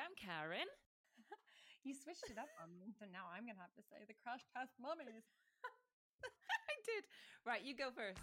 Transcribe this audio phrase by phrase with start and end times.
[0.00, 0.64] I'm Karen.
[1.86, 4.40] you switched it up on me, so now I'm gonna have to say the crash
[4.56, 5.24] test mummies.
[6.24, 7.04] I did.
[7.44, 8.20] Right, you go first.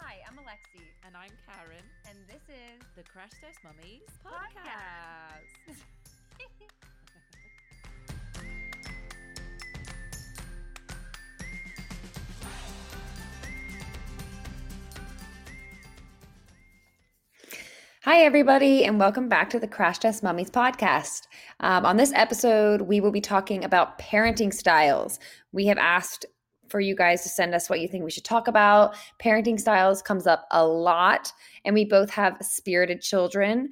[0.00, 1.84] Hi, I'm Alexi, And I'm Karen.
[2.08, 5.48] and this is The Crash Test Mummies Podcast.
[5.64, 5.80] podcast.
[18.04, 21.22] Hi, everybody, and welcome back to the Crash Test Mummies podcast.
[21.60, 25.18] Um, on this episode, we will be talking about parenting styles.
[25.52, 26.26] We have asked
[26.68, 28.94] for you guys to send us what you think we should talk about.
[29.18, 31.32] Parenting styles comes up a lot,
[31.64, 33.70] and we both have spirited children.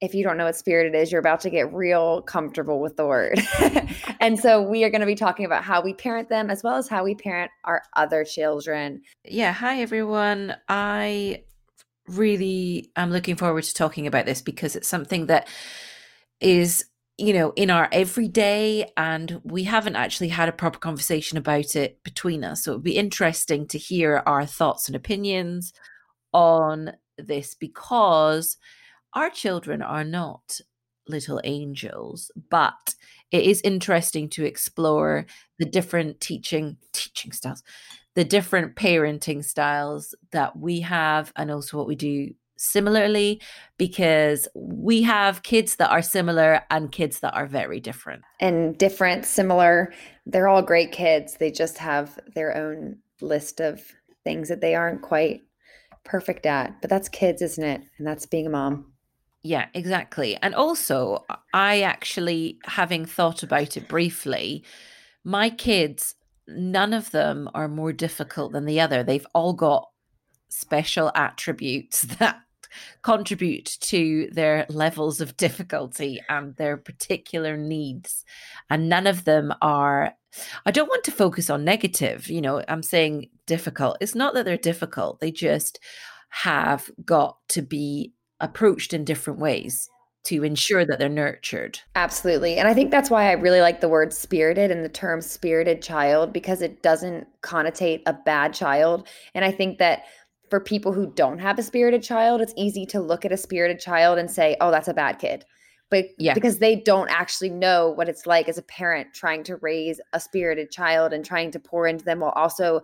[0.00, 3.04] If you don't know what spirited is, you're about to get real comfortable with the
[3.04, 3.38] word.
[4.18, 6.76] and so, we are going to be talking about how we parent them as well
[6.76, 9.02] as how we parent our other children.
[9.26, 10.56] Yeah, hi everyone.
[10.70, 11.42] I
[12.08, 15.48] really am looking forward to talking about this because it's something that
[16.40, 16.84] is,
[17.16, 22.02] you know, in our everyday and we haven't actually had a proper conversation about it
[22.02, 22.64] between us.
[22.64, 25.72] So it would be interesting to hear our thoughts and opinions
[26.32, 28.56] on this because
[29.14, 30.60] our children are not
[31.08, 32.94] little angels, but
[33.30, 35.26] it is interesting to explore
[35.58, 37.62] the different teaching teaching styles
[38.14, 43.40] the different parenting styles that we have and also what we do similarly
[43.78, 48.22] because we have kids that are similar and kids that are very different.
[48.40, 49.92] and different, similar.
[50.26, 51.36] They're all great kids.
[51.36, 53.82] They just have their own list of
[54.22, 55.42] things that they aren't quite
[56.04, 56.80] perfect at.
[56.80, 57.82] But that's kids, isn't it?
[57.98, 58.92] And that's being a mom.
[59.42, 60.38] Yeah, exactly.
[60.40, 64.64] And also, I actually, having thought about it briefly,
[65.22, 66.14] my kids,
[66.46, 69.02] none of them are more difficult than the other.
[69.02, 69.88] They've all got
[70.48, 72.40] special attributes that
[73.02, 78.24] contribute to their levels of difficulty and their particular needs.
[78.68, 80.14] And none of them are,
[80.66, 83.98] I don't want to focus on negative, you know, I'm saying difficult.
[84.00, 85.78] It's not that they're difficult, they just
[86.30, 89.88] have got to be approached in different ways
[90.24, 91.78] to ensure that they're nurtured.
[91.94, 92.56] Absolutely.
[92.56, 95.82] And I think that's why I really like the word spirited and the term spirited
[95.82, 99.06] child because it doesn't connotate a bad child.
[99.34, 100.04] And I think that
[100.48, 103.80] for people who don't have a spirited child, it's easy to look at a spirited
[103.80, 105.44] child and say, oh, that's a bad kid.
[105.90, 106.32] But Yeah.
[106.32, 110.20] because they don't actually know what it's like as a parent trying to raise a
[110.20, 112.80] spirited child and trying to pour into them while also,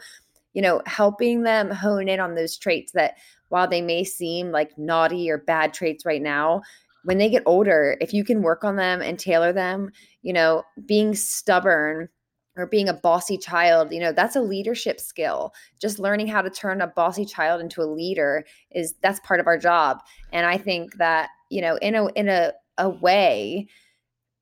[0.53, 3.17] you know, helping them hone in on those traits that
[3.49, 6.62] while they may seem like naughty or bad traits right now,
[7.05, 9.91] when they get older, if you can work on them and tailor them,
[10.22, 12.09] you know, being stubborn
[12.56, 15.53] or being a bossy child, you know, that's a leadership skill.
[15.81, 19.47] Just learning how to turn a bossy child into a leader is that's part of
[19.47, 19.99] our job.
[20.33, 23.69] And I think that, you know, in a in a a way,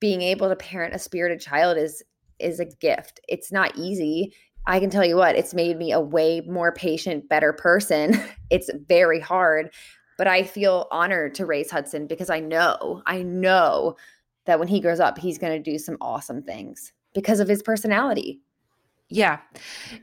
[0.00, 2.02] being able to parent a spirited child is
[2.38, 3.20] is a gift.
[3.28, 4.32] It's not easy.
[4.66, 8.20] I can tell you what, it's made me a way more patient, better person.
[8.50, 9.72] it's very hard,
[10.18, 13.96] but I feel honored to raise Hudson because I know, I know
[14.44, 17.62] that when he grows up, he's going to do some awesome things because of his
[17.62, 18.40] personality.
[19.08, 19.38] Yeah.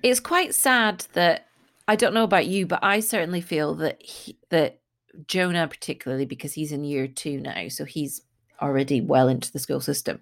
[0.01, 1.45] It's quite sad that
[1.87, 4.79] I don't know about you, but I certainly feel that he, that
[5.27, 8.21] Jonah particularly because he's in year 2 now, so he's
[8.61, 10.19] already well into the school system.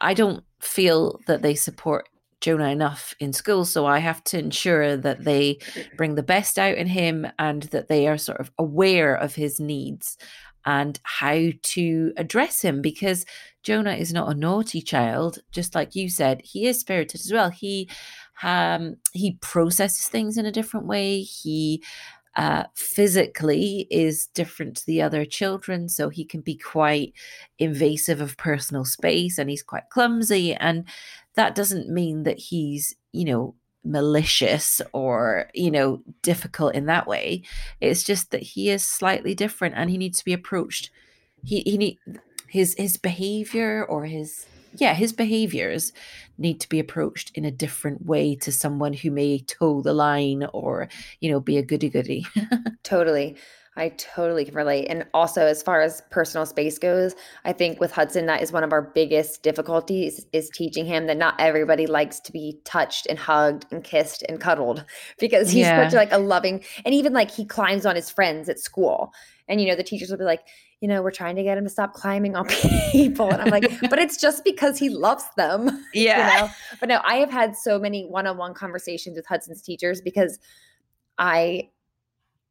[0.00, 2.08] I don't feel that they support
[2.42, 5.58] Jonah enough in school, so I have to ensure that they
[5.96, 9.58] bring the best out in him and that they are sort of aware of his
[9.58, 10.18] needs
[10.64, 13.24] and how to address him because
[13.62, 15.38] Jonah is not a naughty child.
[15.50, 17.50] Just like you said he is spirited as well.
[17.50, 17.88] He
[18.42, 21.22] um he processes things in a different way.
[21.22, 21.82] He
[22.36, 27.12] uh physically is different to the other children so he can be quite
[27.58, 30.54] invasive of personal space and he's quite clumsy.
[30.54, 30.84] And
[31.34, 33.54] that doesn't mean that he's you know
[33.84, 37.42] malicious or you know difficult in that way.
[37.80, 40.90] It's just that he is slightly different and he needs to be approached.
[41.44, 41.98] He he need
[42.48, 44.46] his his behavior or his
[44.76, 45.92] yeah his behaviors
[46.38, 50.46] need to be approached in a different way to someone who may toe the line
[50.52, 50.88] or
[51.20, 52.26] you know be a goody goody
[52.82, 53.36] Totally.
[53.74, 54.86] I totally can relate.
[54.88, 57.14] And also as far as personal space goes,
[57.46, 61.16] I think with Hudson that is one of our biggest difficulties is teaching him that
[61.16, 64.84] not everybody likes to be touched and hugged and kissed and cuddled
[65.18, 65.88] because he's Yeah.
[65.88, 69.12] such like a loving and even like he climbs on his friends at school.
[69.48, 70.42] And you know the teachers will be like,
[70.80, 72.46] you know, we're trying to get him to stop climbing on
[72.92, 73.30] people.
[73.30, 75.82] And I'm like, but it's just because he loves them.
[76.18, 76.48] you know
[76.80, 80.38] but no i have had so many one-on-one conversations with hudson's teachers because
[81.18, 81.68] i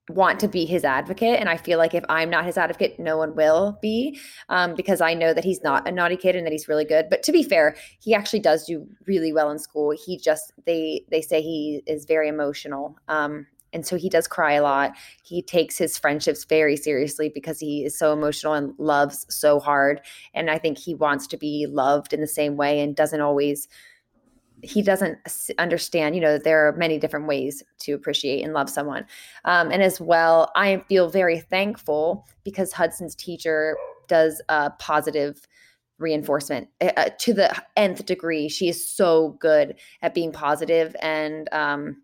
[0.10, 3.18] want to be his advocate and i feel like if i'm not his advocate no
[3.18, 4.20] one will be
[4.50, 7.06] um, because i know that he's not a naughty kid and that he's really good.
[7.10, 9.94] But to be fair he actually does do really well in school.
[10.06, 14.54] He just they they say he is very emotional um, and so he does cry
[14.54, 14.92] a lot.
[15.24, 20.02] He takes his friendships very seriously because he is so emotional and loves so hard
[20.34, 23.68] and i think he wants to be loved in the same way and doesn't always
[24.64, 25.18] he doesn't
[25.58, 29.06] understand you know there are many different ways to appreciate and love someone.
[29.46, 33.78] Um, and as well i feel very thankful because hudson's teacher
[34.08, 35.48] does a positive
[36.02, 38.50] reinforcement uh, to the nth degree.
[38.50, 42.02] She is so good at being positive and um,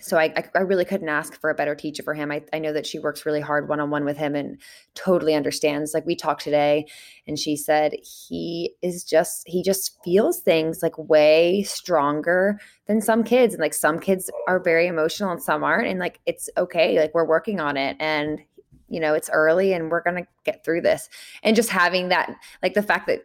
[0.00, 2.32] so I, I really couldn't ask for a better teacher for him.
[2.32, 4.60] I, I know that she works really hard one on one with him and
[4.94, 5.92] totally understands.
[5.94, 6.86] Like we talked today,
[7.26, 13.22] and she said he is just he just feels things like way stronger than some
[13.22, 16.98] kids, and like some kids are very emotional and some aren't, and like it's okay.
[16.98, 18.40] Like we're working on it, and
[18.88, 21.08] you know it's early, and we're gonna get through this.
[21.42, 23.22] And just having that, like the fact that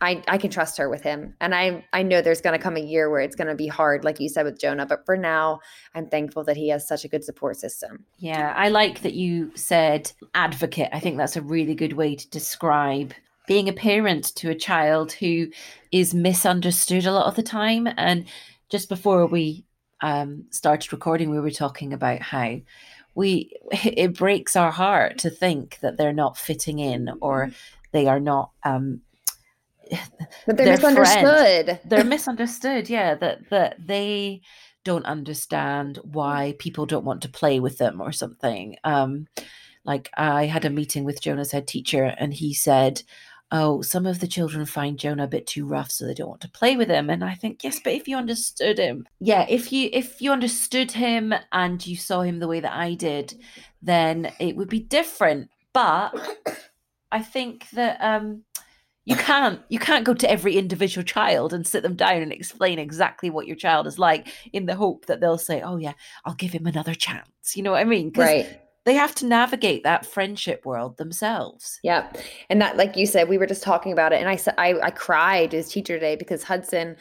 [0.00, 1.34] I, I can trust her with him.
[1.40, 3.66] And I I know there's going to come a year where it's going to be
[3.66, 4.86] hard, like you said with Jonah.
[4.86, 5.60] But for now,
[5.94, 8.04] I'm thankful that he has such a good support system.
[8.18, 10.90] Yeah, I like that you said advocate.
[10.92, 13.14] I think that's a really good way to describe
[13.46, 15.48] being a parent to a child who
[15.92, 17.88] is misunderstood a lot of the time.
[17.96, 18.26] And
[18.68, 19.64] just before we
[20.02, 22.58] um, started recording, we were talking about how
[23.14, 27.50] we it breaks our heart to think that they're not fitting in or
[27.92, 29.00] they are not um,
[30.46, 31.66] but they're misunderstood.
[31.66, 32.88] Friend, they're misunderstood.
[32.88, 34.42] Yeah, that that they
[34.84, 38.76] don't understand why people don't want to play with them or something.
[38.84, 39.26] Um,
[39.84, 43.02] like I had a meeting with Jonah's head teacher, and he said,
[43.50, 46.40] "Oh, some of the children find Jonah a bit too rough, so they don't want
[46.42, 49.72] to play with him." And I think, yes, but if you understood him, yeah, if
[49.72, 53.34] you if you understood him and you saw him the way that I did,
[53.82, 55.50] then it would be different.
[55.72, 56.14] But
[57.12, 58.42] I think that um,
[59.06, 62.78] you can't you can't go to every individual child and sit them down and explain
[62.78, 65.94] exactly what your child is like in the hope that they'll say oh yeah
[66.26, 67.54] i'll give him another chance.
[67.54, 68.12] You know what i mean?
[68.14, 68.60] Right.
[68.84, 71.80] they have to navigate that friendship world themselves.
[71.82, 72.12] Yeah
[72.50, 74.74] and that like you said we were just talking about it and i said i,
[74.80, 76.96] I cried as teacher today because hudson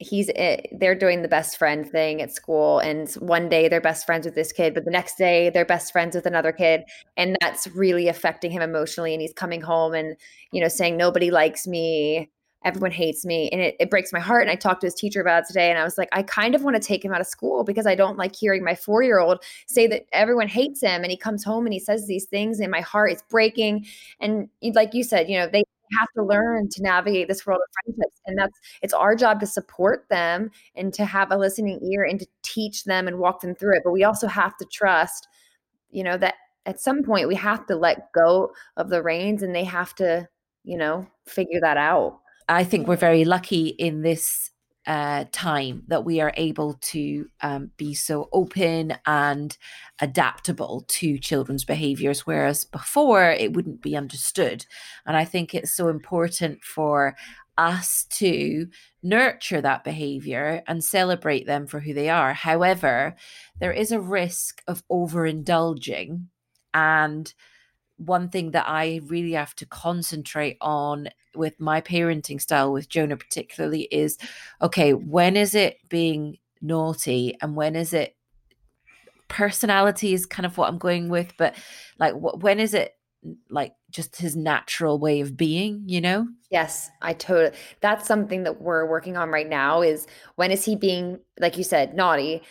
[0.00, 4.06] he's eh, they're doing the best friend thing at school and one day they're best
[4.06, 6.82] friends with this kid but the next day they're best friends with another kid
[7.18, 10.16] and that's really affecting him emotionally and he's coming home and
[10.52, 12.30] you know saying nobody likes me.
[12.62, 13.48] Everyone hates me.
[13.52, 15.70] And it, it breaks my heart and i talked to his teacher about it today
[15.70, 17.86] and i was like i kind of want to take him out of school because
[17.86, 21.16] i don't like hearing my four year old say that everyone hates him and he
[21.16, 23.86] comes home and he says these things and my heart is breaking.
[24.18, 25.62] And like you said you know they
[25.98, 29.46] have to learn to navigate this world of friendships and that's it's our job to
[29.46, 33.54] support them and to have a listening ear and to teach them and walk them
[33.54, 35.28] through it but we also have to trust
[35.90, 36.34] you know that
[36.66, 40.28] at some point we have to let go of the reins and they have to
[40.64, 42.20] you know figure that out.
[42.48, 44.49] I think we're very lucky in this
[44.86, 49.56] uh, time that we are able to um, be so open and
[50.00, 54.64] adaptable to children's behaviors, whereas before it wouldn't be understood.
[55.06, 57.14] And I think it's so important for
[57.58, 58.66] us to
[59.02, 62.32] nurture that behavior and celebrate them for who they are.
[62.32, 63.14] However,
[63.58, 66.26] there is a risk of overindulging
[66.72, 67.34] and
[68.00, 73.16] one thing that I really have to concentrate on with my parenting style with Jonah
[73.16, 74.16] particularly is
[74.62, 78.16] okay, when is it being naughty and when is it
[79.28, 81.54] personality is kind of what I'm going with, but
[81.98, 82.94] like what when is it
[83.50, 86.26] like just his natural way of being, you know?
[86.50, 87.56] Yes, I totally.
[87.80, 91.64] That's something that we're working on right now is when is he being like you
[91.64, 92.42] said naughty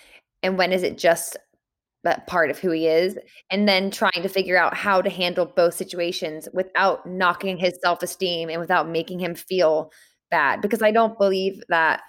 [0.44, 1.38] and when is it just
[2.04, 3.18] that part of who he is
[3.52, 8.50] and then trying to figure out how to handle both situations without knocking his self-esteem
[8.50, 9.92] and without making him feel
[10.32, 12.02] bad because i don't believe that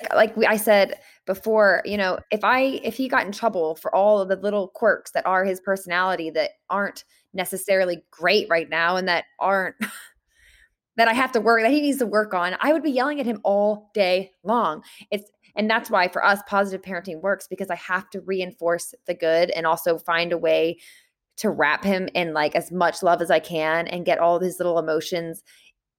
[0.00, 3.74] like uh, like i said before you know if i if he got in trouble
[3.74, 7.04] for all of the little quirks that are his personality that aren't
[7.34, 9.76] necessarily great right now and that aren't
[10.96, 13.20] that i have to work that he needs to work on i would be yelling
[13.20, 14.82] at him all day long.
[15.10, 19.14] It's and that's why for us, positive parenting works because I have to reinforce the
[19.14, 20.78] good and also find a way
[21.36, 24.58] to wrap him in like as much love as I can and get all his
[24.58, 25.42] little emotions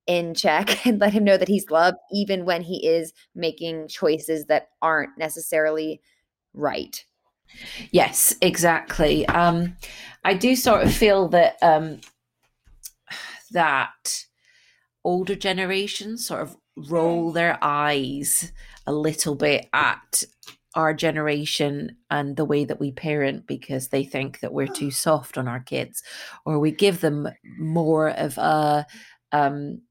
[0.06, 4.46] in check and let him know that he's loved even when he is making choices
[4.46, 6.02] that aren't necessarily
[6.54, 7.06] right.
[7.92, 9.28] Yes, exactly.
[9.28, 9.76] Um
[10.24, 12.02] I do sort of feel that um
[13.52, 14.26] that
[15.04, 18.52] older generations sort of roll their eyes
[18.86, 20.24] a little bit at
[20.76, 25.38] our generation and the way that we parent because they think that we're too soft
[25.38, 26.02] on our kids
[26.46, 27.28] or we give them
[27.60, 28.86] more of a
[29.32, 29.82] um,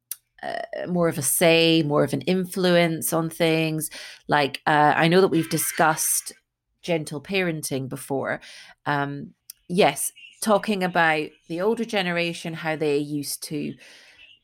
[0.42, 3.90] uh, more of a say, more of an influence on things.
[4.26, 6.32] Like uh, I know that we've discussed
[6.82, 8.40] gentle parenting before.
[8.84, 9.34] Um,
[9.68, 10.10] yes,
[10.42, 13.74] talking about the older generation, how they used to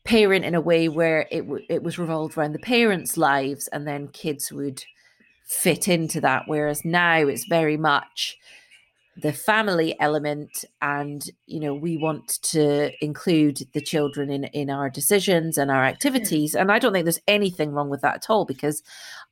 [0.03, 3.87] parent in a way where it w- it was revolved around the parents' lives, and
[3.87, 4.83] then kids would
[5.45, 6.43] fit into that.
[6.47, 8.37] Whereas now it's very much
[9.21, 14.89] the family element and you know we want to include the children in in our
[14.89, 18.45] decisions and our activities and i don't think there's anything wrong with that at all
[18.45, 18.81] because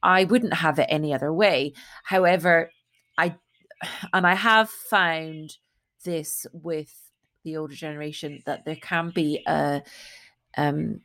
[0.03, 1.71] i wouldn't have it any other way
[2.03, 2.69] however
[3.17, 3.33] i
[4.13, 5.57] and i have found
[6.03, 7.12] this with
[7.43, 9.81] the older generation that there can be a
[10.58, 11.00] um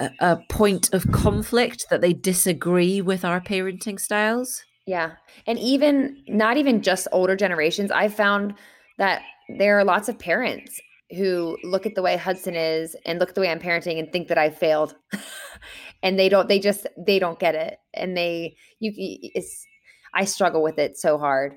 [0.00, 5.16] a, a point of conflict that they disagree with our parenting styles yeah.
[5.46, 8.54] And even not even just older generations, I've found
[8.96, 9.20] that
[9.58, 10.80] there are lots of parents
[11.10, 14.10] who look at the way Hudson is and look at the way I'm parenting and
[14.10, 14.96] think that I failed.
[16.02, 17.76] and they don't they just they don't get it.
[17.92, 19.66] And they you it's
[20.14, 21.52] I struggle with it so hard.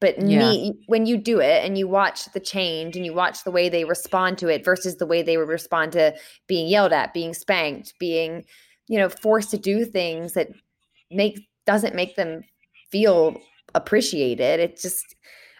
[0.00, 0.38] But yeah.
[0.38, 3.68] me when you do it and you watch the change and you watch the way
[3.68, 6.14] they respond to it versus the way they would respond to
[6.46, 8.44] being yelled at, being spanked, being
[8.88, 10.48] you know forced to do things that
[11.10, 12.42] make doesn't make them
[12.90, 13.36] feel
[13.74, 14.58] appreciated.
[14.60, 15.14] It just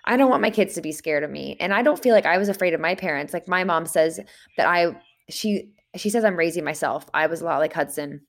[0.04, 1.56] I don't want my kids to be scared of me.
[1.60, 3.32] And I don't feel like I was afraid of my parents.
[3.32, 4.18] Like my mom says
[4.56, 4.96] that I
[5.28, 7.08] she she says I'm raising myself.
[7.12, 8.22] I was a lot like Hudson.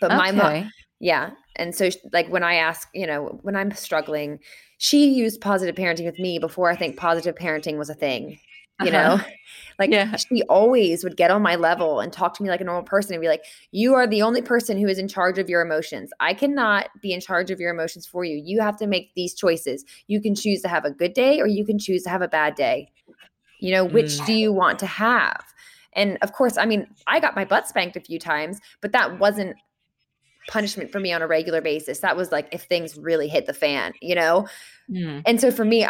[0.00, 1.30] But my mom yeah.
[1.56, 4.40] And so like when I ask, you know, when I'm struggling,
[4.78, 8.38] she used positive parenting with me before I think positive parenting was a thing
[8.82, 9.16] you uh-huh.
[9.16, 9.24] know
[9.78, 10.16] like yeah.
[10.16, 13.14] she always would get on my level and talk to me like a normal person
[13.14, 16.10] and be like you are the only person who is in charge of your emotions
[16.20, 19.34] i cannot be in charge of your emotions for you you have to make these
[19.34, 22.22] choices you can choose to have a good day or you can choose to have
[22.22, 22.90] a bad day
[23.60, 24.26] you know which mm.
[24.26, 25.44] do you want to have
[25.94, 29.18] and of course i mean i got my butt spanked a few times but that
[29.18, 29.56] wasn't
[30.48, 33.54] punishment for me on a regular basis that was like if things really hit the
[33.54, 34.48] fan you know
[34.90, 35.22] mm.
[35.24, 35.86] and so for me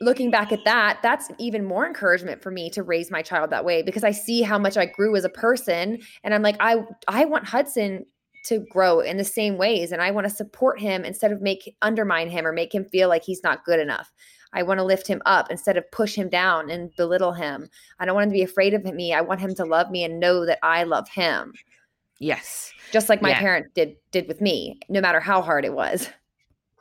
[0.00, 3.64] looking back at that, that's even more encouragement for me to raise my child that
[3.64, 6.84] way because I see how much I grew as a person and I'm like I
[7.08, 8.04] I want Hudson
[8.46, 11.74] to grow in the same ways and I want to support him instead of make
[11.80, 14.12] undermine him or make him feel like he's not good enough.
[14.52, 17.68] I want to lift him up instead of push him down and belittle him.
[17.98, 19.14] I don't want him to be afraid of me.
[19.14, 21.54] I want him to love me and know that I love him.
[22.24, 22.72] Yes.
[22.90, 23.40] Just like my yeah.
[23.40, 26.08] parents did did with me, no matter how hard it was.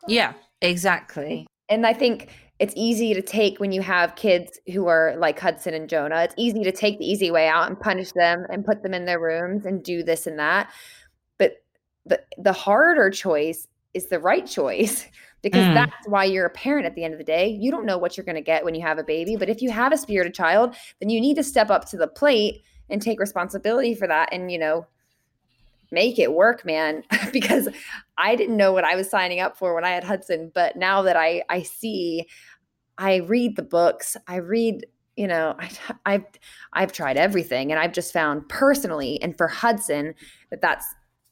[0.08, 1.48] Yeah, exactly.
[1.68, 5.74] And I think it's easy to take when you have kids who are like Hudson
[5.74, 6.22] and Jonah.
[6.24, 9.06] It's easy to take the easy way out and punish them and put them in
[9.06, 10.72] their rooms and do this and that.
[11.38, 11.56] But
[12.06, 15.06] the the harder choice is the right choice
[15.42, 15.74] because mm.
[15.74, 17.50] that's why you're a parent at the end of the day.
[17.50, 19.62] You don't know what you're going to get when you have a baby, but if
[19.62, 23.02] you have a spirited child, then you need to step up to the plate and
[23.02, 24.86] take responsibility for that and you know
[25.94, 27.70] make it work man because
[28.18, 31.02] i didn't know what i was signing up for when i had hudson but now
[31.02, 32.26] that i i see
[32.98, 34.86] i read the books i read
[35.16, 35.72] you know I,
[36.06, 36.26] i've
[36.74, 40.16] i've tried everything and i've just found personally and for hudson
[40.50, 40.86] that that's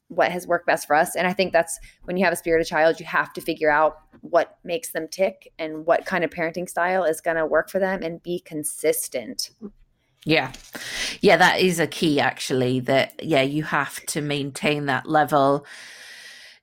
[0.08, 2.66] what has worked best for us and i think that's when you have a spirited
[2.66, 6.68] child you have to figure out what makes them tick and what kind of parenting
[6.68, 9.50] style is going to work for them and be consistent
[10.24, 10.52] yeah.
[11.20, 15.66] Yeah, that is a key actually that yeah, you have to maintain that level.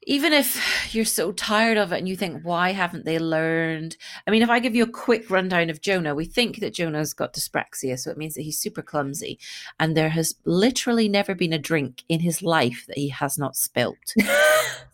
[0.03, 3.95] Even if you're so tired of it and you think why haven't they learned?
[4.25, 7.13] I mean if i give you a quick rundown of jonah we think that jonah's
[7.13, 9.37] got dyspraxia so it means that he's super clumsy
[9.79, 13.55] and there has literally never been a drink in his life that he has not
[13.55, 14.15] spilt.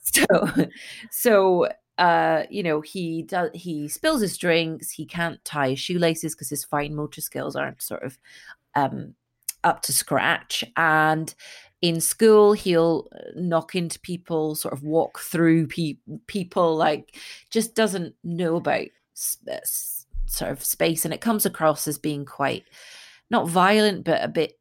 [0.02, 0.26] So
[1.12, 1.68] so
[1.98, 6.50] uh you know he does he spills his drinks he can't tie his shoelaces because
[6.50, 8.18] his fine motor skills aren't sort of
[8.76, 9.16] um
[9.64, 10.64] up to scratch.
[10.78, 11.34] And
[11.82, 17.18] in school he'll uh, knock into people sort of walk through pe- people like
[17.50, 18.88] just doesn't know about
[19.44, 21.04] this sort of space.
[21.04, 22.64] And it comes across as being quite
[23.30, 24.60] not violent but a bit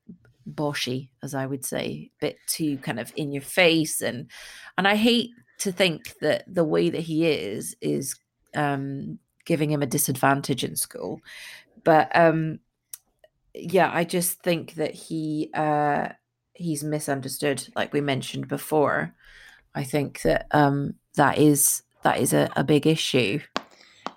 [0.50, 2.10] boshy as i would say.
[2.18, 4.00] A bit too kind of in your face.
[4.00, 4.30] And
[4.76, 8.16] and i hate to think that the way that he is is
[8.54, 11.20] um, giving him a disadvantage in school.
[11.84, 12.60] But um,
[13.54, 16.08] yeah, I just think that he uh,
[16.54, 19.14] he's misunderstood, like we mentioned before.
[19.74, 23.40] I think that um, that is that is a, a big issue.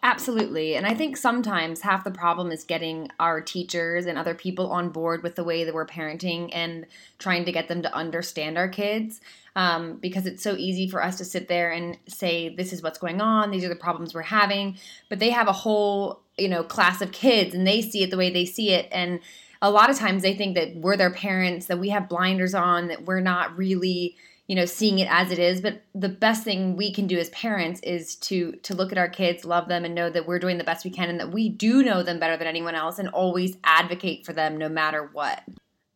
[0.04, 0.76] Absolutely.
[0.76, 4.90] And I think sometimes half the problem is getting our teachers and other people on
[4.90, 6.86] board with the way that we're parenting and
[7.20, 9.20] trying to get them to understand our kids.
[9.56, 13.00] Um, because it's so easy for us to sit there and say, this is what's
[13.00, 14.78] going on, these are the problems we're having.
[15.10, 18.18] But they have a whole, you know, class of kids and they see it the
[18.18, 18.88] way they see it.
[18.92, 19.20] And
[19.62, 22.88] a lot of times they think that we're their parents, that we have blinders on,
[22.88, 24.16] that we're not really
[24.48, 27.30] you know seeing it as it is but the best thing we can do as
[27.30, 30.58] parents is to to look at our kids love them and know that we're doing
[30.58, 33.10] the best we can and that we do know them better than anyone else and
[33.10, 35.44] always advocate for them no matter what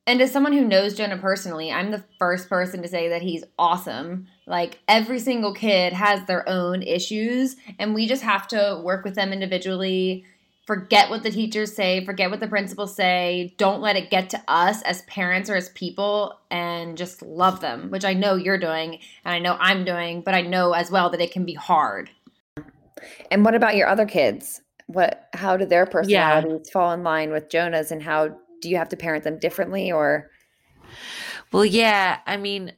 [0.08, 3.44] and as someone who knows Jonah personally, I'm the first person to say that he's
[3.60, 4.28] awesome.
[4.48, 9.14] Like every single kid has their own issues, and we just have to work with
[9.14, 10.26] them individually,
[10.72, 13.54] forget what the teachers say, forget what the principals say.
[13.58, 17.90] Don't let it get to us as parents or as people and just love them,
[17.90, 21.10] which I know you're doing and I know I'm doing, but I know as well
[21.10, 22.10] that it can be hard.
[23.30, 24.62] And what about your other kids?
[24.88, 26.72] What how do their personalities yeah.
[26.72, 28.30] fall in line with Jonah's and how
[28.62, 30.32] do you have to parent them differently or
[31.52, 32.72] Well, yeah, I mean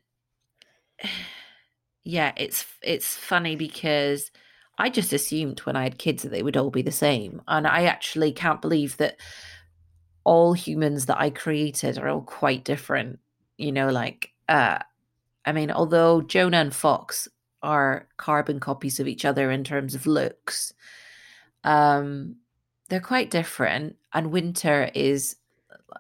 [2.04, 4.32] yeah, it's it's funny because
[4.78, 7.42] I just assumed when I had kids that they would all be the same.
[7.48, 9.18] And I actually can't believe that
[10.24, 13.20] all humans that I created are all quite different.
[13.58, 14.80] You know, like, uh,
[15.46, 17.28] I mean, although Jonah and Fox
[17.62, 20.74] are carbon copies of each other in terms of looks,
[21.64, 22.38] um,
[22.90, 23.96] they're quite different.
[24.14, 25.36] And Winter is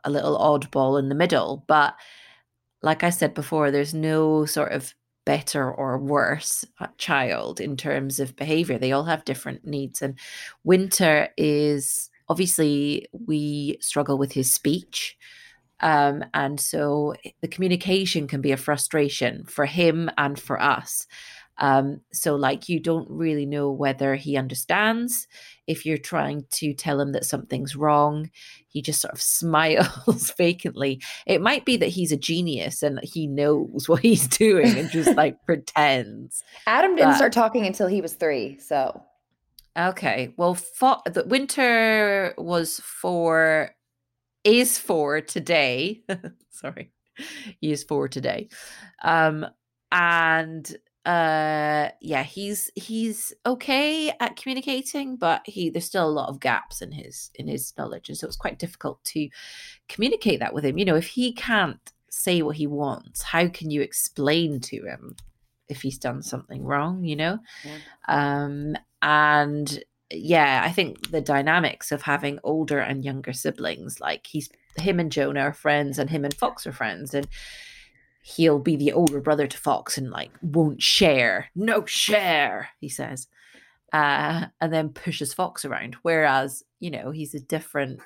[0.04, 1.64] a little oddball in the middle.
[1.68, 1.96] But
[2.82, 4.94] like I said before, there's no sort of
[5.26, 6.66] better or worse
[6.98, 8.78] child in terms of behavior.
[8.78, 10.02] They all have different needs.
[10.02, 10.18] And
[10.64, 15.18] Winter is obviously, we struggle with his speech.
[15.80, 21.08] Um, and so the communication can be a frustration for him and for us.
[21.58, 25.28] Um, so, like, you don't really know whether he understands.
[25.68, 28.30] If you're trying to tell him that something's wrong,
[28.68, 31.02] he just sort of smiles vacantly.
[31.26, 35.16] It might be that he's a genius and he knows what he's doing and just
[35.18, 36.44] like pretends.
[36.68, 38.58] Adam didn't but, start talking until he was three.
[38.60, 39.02] So,
[39.78, 40.34] okay.
[40.38, 43.72] Well, fo- the winter was for,
[44.44, 46.04] is four today.
[46.50, 46.92] Sorry.
[47.62, 48.50] He is four today.
[49.04, 49.46] Um,
[49.92, 56.40] and uh yeah he's he's okay at communicating but he there's still a lot of
[56.40, 59.28] gaps in his in his knowledge and so it's quite difficult to
[59.90, 63.70] communicate that with him you know if he can't say what he wants how can
[63.70, 65.14] you explain to him
[65.68, 67.78] if he's done something wrong you know yeah.
[68.48, 74.50] um and yeah i think the dynamics of having older and younger siblings like he's
[74.78, 77.28] him and jonah are friends and him and fox are friends and
[78.24, 81.50] he'll be the older brother to Fox and like won't share.
[81.56, 83.28] No share, he says.
[83.92, 85.98] Uh, and then pushes Fox around.
[86.02, 88.00] Whereas, you know, he's a different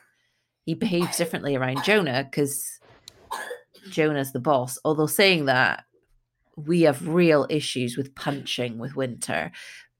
[0.65, 2.79] he behaves differently around Jonah because
[3.91, 4.77] Jonah's the boss.
[4.83, 5.85] Although saying that,
[6.57, 9.51] we have real issues with punching with Winter.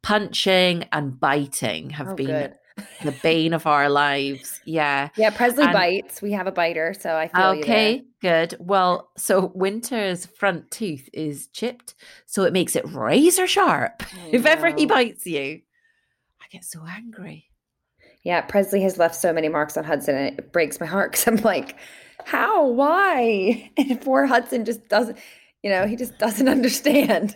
[0.01, 2.55] Punching and biting have oh, been good
[3.03, 4.59] the bane of our lives.
[4.65, 5.09] Yeah.
[5.15, 5.29] Yeah.
[5.29, 6.21] Presley and, bites.
[6.21, 6.93] We have a biter.
[6.99, 8.03] So I feel okay.
[8.21, 8.55] Good.
[8.59, 11.95] Well, so Winter's front tooth is chipped.
[12.25, 14.03] So it makes it razor sharp.
[14.31, 15.61] If ever he bites you,
[16.41, 17.45] I get so angry.
[18.23, 18.41] Yeah.
[18.41, 21.37] Presley has left so many marks on Hudson and it breaks my heart because I'm
[21.37, 21.77] like,
[22.25, 22.67] how?
[22.67, 23.71] Why?
[23.77, 25.17] And poor Hudson just doesn't,
[25.63, 27.35] you know, he just doesn't understand.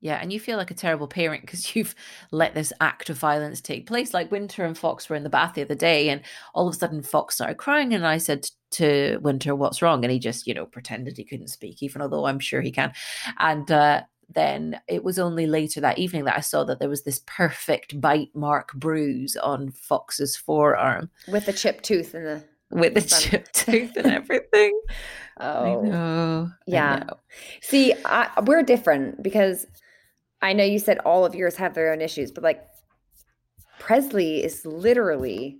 [0.00, 1.94] Yeah, and you feel like a terrible parent because you've
[2.30, 4.14] let this act of violence take place.
[4.14, 6.22] Like Winter and Fox were in the bath the other day, and
[6.54, 10.12] all of a sudden Fox started crying, and I said to Winter, "What's wrong?" And
[10.12, 12.92] he just, you know, pretended he couldn't speak, even although I'm sure he can.
[13.38, 17.02] And uh, then it was only later that evening that I saw that there was
[17.02, 22.94] this perfect bite mark bruise on Fox's forearm with the chipped tooth and the with
[22.94, 24.80] the chipped tooth and everything.
[25.42, 26.50] Oh, I know.
[26.66, 26.92] Yeah.
[26.92, 27.18] I know.
[27.62, 29.66] See, I, we're different because
[30.42, 32.66] I know you said all of yours have their own issues, but like
[33.78, 35.58] Presley is literally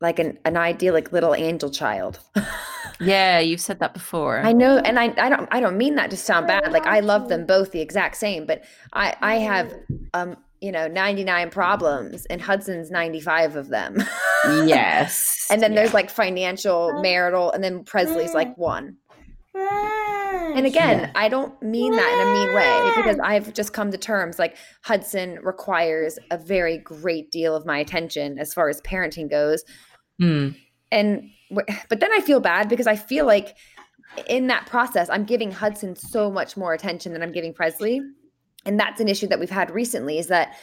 [0.00, 2.20] like an, an idyllic little angel child.
[3.00, 4.40] yeah, you've said that before.
[4.40, 6.72] I know, and I, I don't I don't mean that to sound bad.
[6.72, 9.72] Like I love them both the exact same, but I I have
[10.12, 14.02] um you know 99 problems and Hudson's 95 of them.
[14.44, 15.32] yes.
[15.50, 15.82] And then yeah.
[15.82, 18.96] there's like financial, marital, and then Presley's like one.
[20.54, 21.12] And again, yeah.
[21.14, 24.56] I don't mean that in a mean way because I've just come to terms like
[24.82, 29.64] Hudson requires a very great deal of my attention as far as parenting goes.
[30.20, 30.56] Mm.
[30.92, 33.56] And but then I feel bad because I feel like
[34.28, 38.00] in that process I'm giving Hudson so much more attention than I'm giving Presley.
[38.64, 40.56] And that's an issue that we've had recently is that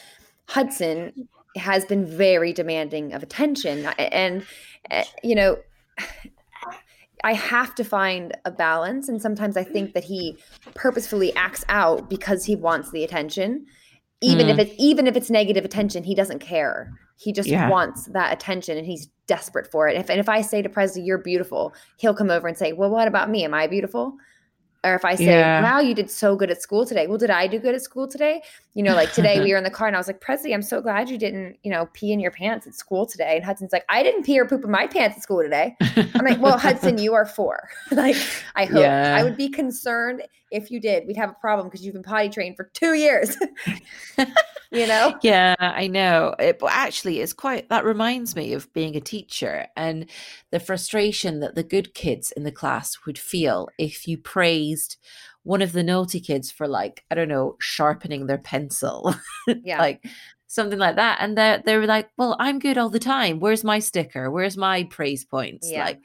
[0.48, 4.44] Hudson has been very demanding of attention and
[4.90, 5.58] uh, you know
[7.24, 9.08] I have to find a balance.
[9.08, 10.38] And sometimes I think that he
[10.74, 13.66] purposefully acts out because he wants the attention.
[14.20, 14.50] Even mm.
[14.50, 16.92] if it's even if it's negative attention, he doesn't care.
[17.18, 17.68] He just yeah.
[17.68, 19.96] wants that attention and he's desperate for it.
[19.96, 22.90] If, and if I say to Presley, you're beautiful, he'll come over and say, well,
[22.90, 23.44] what about me?
[23.44, 24.16] Am I beautiful?
[24.84, 25.62] Or if I say, yeah.
[25.62, 27.06] wow, you did so good at school today.
[27.06, 28.42] Well, did I do good at school today?
[28.74, 30.62] You know, like today we were in the car and I was like, Presley, I'm
[30.62, 33.36] so glad you didn't, you know, pee in your pants at school today.
[33.36, 35.76] And Hudson's like, I didn't pee or poop in my pants at school today.
[36.14, 37.68] I'm like, well, Hudson, you are four.
[37.92, 38.16] like,
[38.56, 39.16] I hope yeah.
[39.16, 41.06] I would be concerned if you did.
[41.06, 43.36] We'd have a problem because you've been potty trained for two years.
[44.70, 45.18] you know?
[45.22, 46.34] Yeah, I know.
[46.38, 50.06] It, but actually, it's quite, that reminds me of being a teacher and
[50.50, 54.96] the frustration that the good kids in the class would feel if you praised
[55.44, 59.14] one of the naughty kids for like i don't know sharpening their pencil
[59.64, 60.04] yeah like
[60.46, 63.78] something like that and they're they're like well i'm good all the time where's my
[63.78, 65.84] sticker where's my praise points yeah.
[65.84, 66.00] like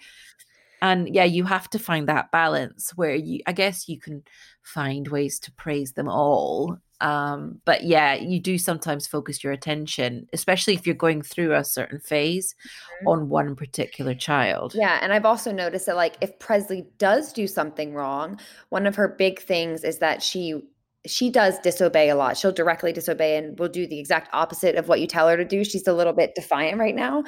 [0.82, 4.24] and yeah you have to find that balance where you i guess you can
[4.62, 10.28] find ways to praise them all um but yeah you do sometimes focus your attention
[10.34, 13.08] especially if you're going through a certain phase mm-hmm.
[13.08, 14.74] on one particular child.
[14.76, 18.96] Yeah and i've also noticed that like if presley does do something wrong one of
[18.96, 20.62] her big things is that she
[21.06, 22.36] she does disobey a lot.
[22.36, 25.46] She'll directly disobey and will do the exact opposite of what you tell her to
[25.46, 25.63] do.
[25.63, 27.24] She's a little bit defiant right now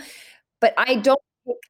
[0.60, 1.22] but i don't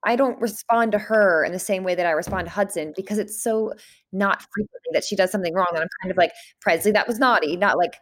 [0.03, 3.17] I don't respond to her in the same way that I respond to Hudson because
[3.17, 3.73] it's so
[4.11, 5.67] not frequently that she does something wrong.
[5.71, 7.55] And I'm kind of like, Presley, that was naughty.
[7.55, 7.95] Not like,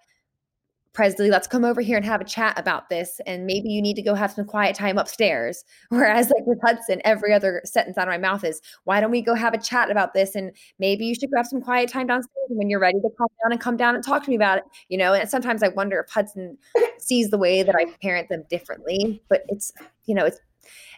[0.97, 3.21] Presley, let's come over here and have a chat about this.
[3.27, 5.63] And maybe you need to go have some quiet time upstairs.
[5.89, 9.21] Whereas, like with Hudson, every other sentence out of my mouth is, why don't we
[9.21, 10.33] go have a chat about this?
[10.33, 12.47] And maybe you should go have some quiet time downstairs.
[12.49, 14.57] And when you're ready to calm down and come down and talk to me about
[14.57, 16.57] it, you know, and sometimes I wonder if Hudson
[16.97, 19.21] sees the way that I parent them differently.
[19.29, 19.71] But it's,
[20.07, 20.39] you know, it's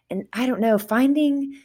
[0.10, 1.56] and I don't know, finding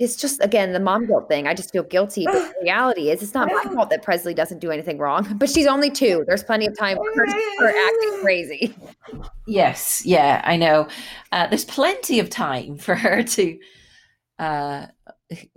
[0.00, 1.46] it's just again the mom guilt thing.
[1.46, 2.24] I just feel guilty.
[2.26, 5.26] But the reality is, it's not my fault that Presley doesn't do anything wrong.
[5.36, 6.24] But she's only two.
[6.26, 8.76] There's plenty of time for her, acting crazy.
[9.46, 10.88] Yes, yeah, I know.
[11.32, 13.58] Uh, there's plenty of time for her to.
[14.38, 14.86] Uh,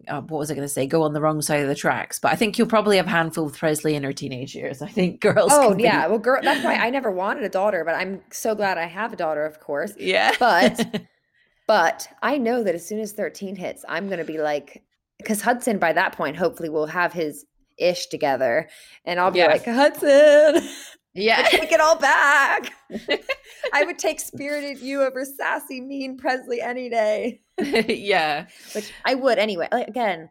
[0.07, 0.87] uh, what was I going to say?
[0.87, 2.19] Go on the wrong side of the tracks.
[2.19, 4.81] But I think you'll probably have a handful with Presley in her teenage years.
[4.81, 5.51] I think girls.
[5.53, 6.41] Oh yeah, be- well, girl.
[6.41, 9.45] That's why I never wanted a daughter, but I'm so glad I have a daughter.
[9.45, 9.93] Of course.
[9.97, 10.31] Yeah.
[10.39, 11.01] But
[11.67, 14.83] But I know that as soon as 13 hits, I'm going to be like,
[15.17, 17.45] because Hudson by that point hopefully will have his
[17.77, 18.69] ish together.
[19.05, 20.67] And I'll be like, Hudson.
[21.13, 21.41] Yeah.
[21.49, 22.71] take it all back.
[23.73, 27.41] I would take spirited you over sassy, mean Presley any day.
[27.59, 28.45] yeah.
[28.75, 29.67] Which I would anyway.
[29.71, 30.29] Like, again,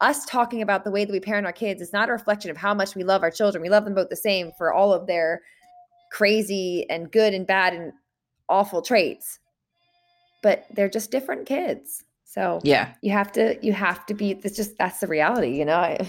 [0.00, 2.56] us talking about the way that we parent our kids is not a reflection of
[2.56, 3.62] how much we love our children.
[3.62, 5.40] We love them both the same for all of their
[6.10, 7.92] crazy and good and bad and
[8.48, 9.38] awful traits
[10.44, 12.04] but they're just different kids.
[12.24, 14.32] So yeah, you have to you have to be.
[14.42, 15.78] It's just that's the reality, you know.
[15.78, 16.06] I,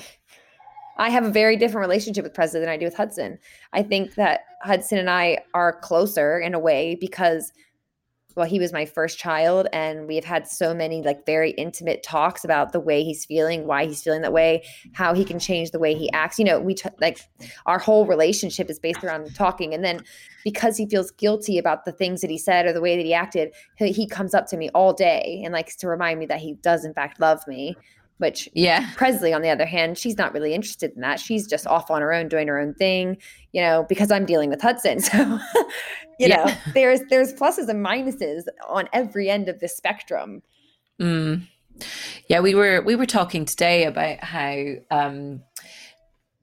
[0.98, 3.40] I have a very different relationship with Presley than I do with Hudson.
[3.74, 7.54] I think that Hudson and I are closer in a way because
[8.36, 12.44] well, he was my first child, and we've had so many like very intimate talks
[12.44, 15.80] about the way he's feeling, why he's feeling that way, how he can change the
[15.80, 16.38] way he acts.
[16.38, 17.20] You know, we t- like
[17.66, 20.02] our whole relationship is based around talking, and then
[20.44, 23.14] because he feels guilty about the things that he said or the way that he
[23.14, 26.40] acted, he, he comes up to me all day and likes to remind me that
[26.40, 27.76] he does in fact love me.
[28.18, 31.20] Which yeah, Presley, on the other hand, she's not really interested in that.
[31.20, 33.18] She's just off on her own, doing her own thing,
[33.52, 35.00] you know, because I'm dealing with Hudson.
[35.12, 35.40] So,
[36.18, 36.46] you yeah.
[36.46, 40.42] know, there's there's pluses and minuses on every end of the spectrum.
[41.02, 41.42] Mm.
[42.30, 45.42] Yeah, we were we were talking today about how um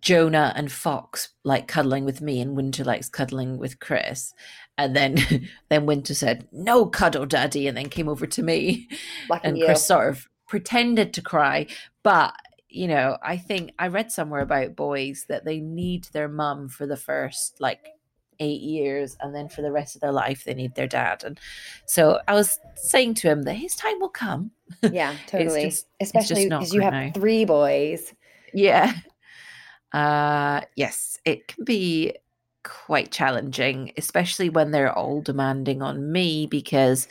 [0.03, 4.35] Jonah and Fox like cuddling with me and Winter likes cuddling with Chris.
[4.77, 8.89] And then then Winter said, No cuddle, Daddy, and then came over to me.
[9.31, 9.65] Lucky and you.
[9.65, 11.67] Chris sort of pretended to cry.
[12.03, 12.35] But,
[12.69, 16.87] you know, I think I read somewhere about boys that they need their mum for
[16.87, 17.89] the first like
[18.39, 21.25] eight years and then for the rest of their life they need their dad.
[21.25, 21.41] And
[21.87, 24.51] so I was saying to him that his time will come.
[24.83, 25.63] Yeah, totally.
[25.63, 27.13] just, Especially because you have now.
[27.15, 28.13] three boys.
[28.53, 28.93] Yeah.
[29.95, 32.15] Uh yes, it can be
[32.65, 37.09] quite challenging, especially when they're all demanding on me because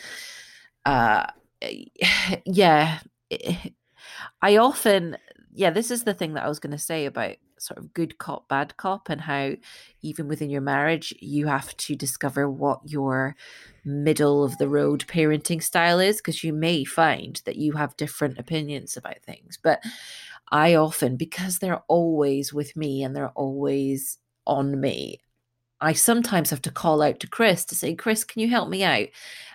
[0.88, 1.28] uh
[2.46, 3.00] yeah,
[4.42, 5.18] I often,
[5.54, 8.18] yeah, this is the thing that I was going to say about sort of good
[8.18, 9.52] cop, bad cop, and how
[10.02, 13.36] even within your marriage, you have to discover what your
[13.86, 18.40] middle of the road parenting style is, because you may find that you have different
[18.40, 19.60] opinions about things.
[19.62, 19.82] But
[20.52, 25.22] I often, because they're always with me and they're always on me,
[25.80, 28.84] I sometimes have to call out to Chris to say, Chris, can you help me
[28.84, 29.08] out?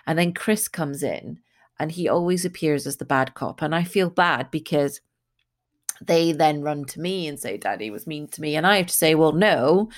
[0.05, 1.39] And then Chris comes in
[1.79, 3.61] and he always appears as the bad cop.
[3.61, 5.01] And I feel bad because
[6.01, 8.55] they then run to me and say, Daddy was mean to me.
[8.55, 9.89] And I have to say, Well, no,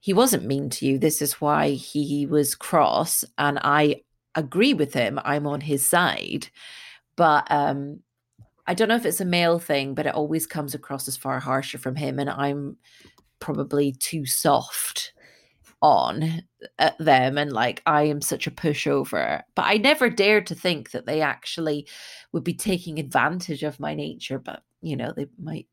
[0.00, 0.98] he wasn't mean to you.
[0.98, 3.24] This is why he was cross.
[3.36, 4.02] And I
[4.34, 5.18] agree with him.
[5.24, 6.48] I'm on his side.
[7.16, 8.00] But um,
[8.66, 11.40] I don't know if it's a male thing, but it always comes across as far
[11.40, 12.18] harsher from him.
[12.18, 12.76] And I'm
[13.40, 15.12] probably too soft
[15.80, 16.42] on
[16.78, 19.42] uh, them and like I am such a pushover.
[19.54, 21.86] But I never dared to think that they actually
[22.32, 25.66] would be taking advantage of my nature, but you know, they might.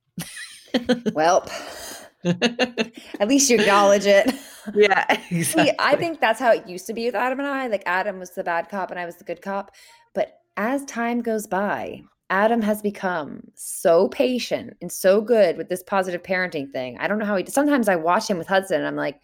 [1.14, 1.50] well,
[2.26, 4.34] at least you acknowledge it.
[4.74, 5.44] Yeah, exactly.
[5.44, 7.68] See, I think that's how it used to be with Adam and I.
[7.68, 9.72] Like Adam was the bad cop and I was the good cop.
[10.14, 15.84] But as time goes by, Adam has become so patient and so good with this
[15.84, 16.98] positive parenting thing.
[17.00, 19.20] I don't know how he sometimes I watch him with Hudson and I'm like,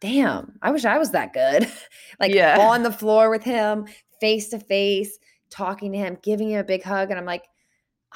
[0.00, 1.70] damn, I wish I was that good.
[2.20, 2.58] like yeah.
[2.60, 3.86] on the floor with him,
[4.20, 5.18] face to face,
[5.50, 7.10] talking to him, giving him a big hug.
[7.10, 7.44] And I'm like,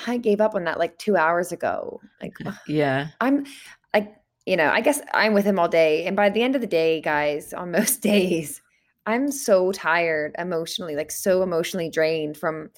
[0.06, 2.00] I gave up on that like two hours ago.
[2.20, 3.46] Like, uh, yeah, I'm
[3.92, 4.14] like,
[4.46, 6.04] you know, I guess I'm with him all day.
[6.04, 8.60] And by the end of the day, guys, on most days,
[9.06, 12.70] I'm so tired emotionally, like so emotionally drained from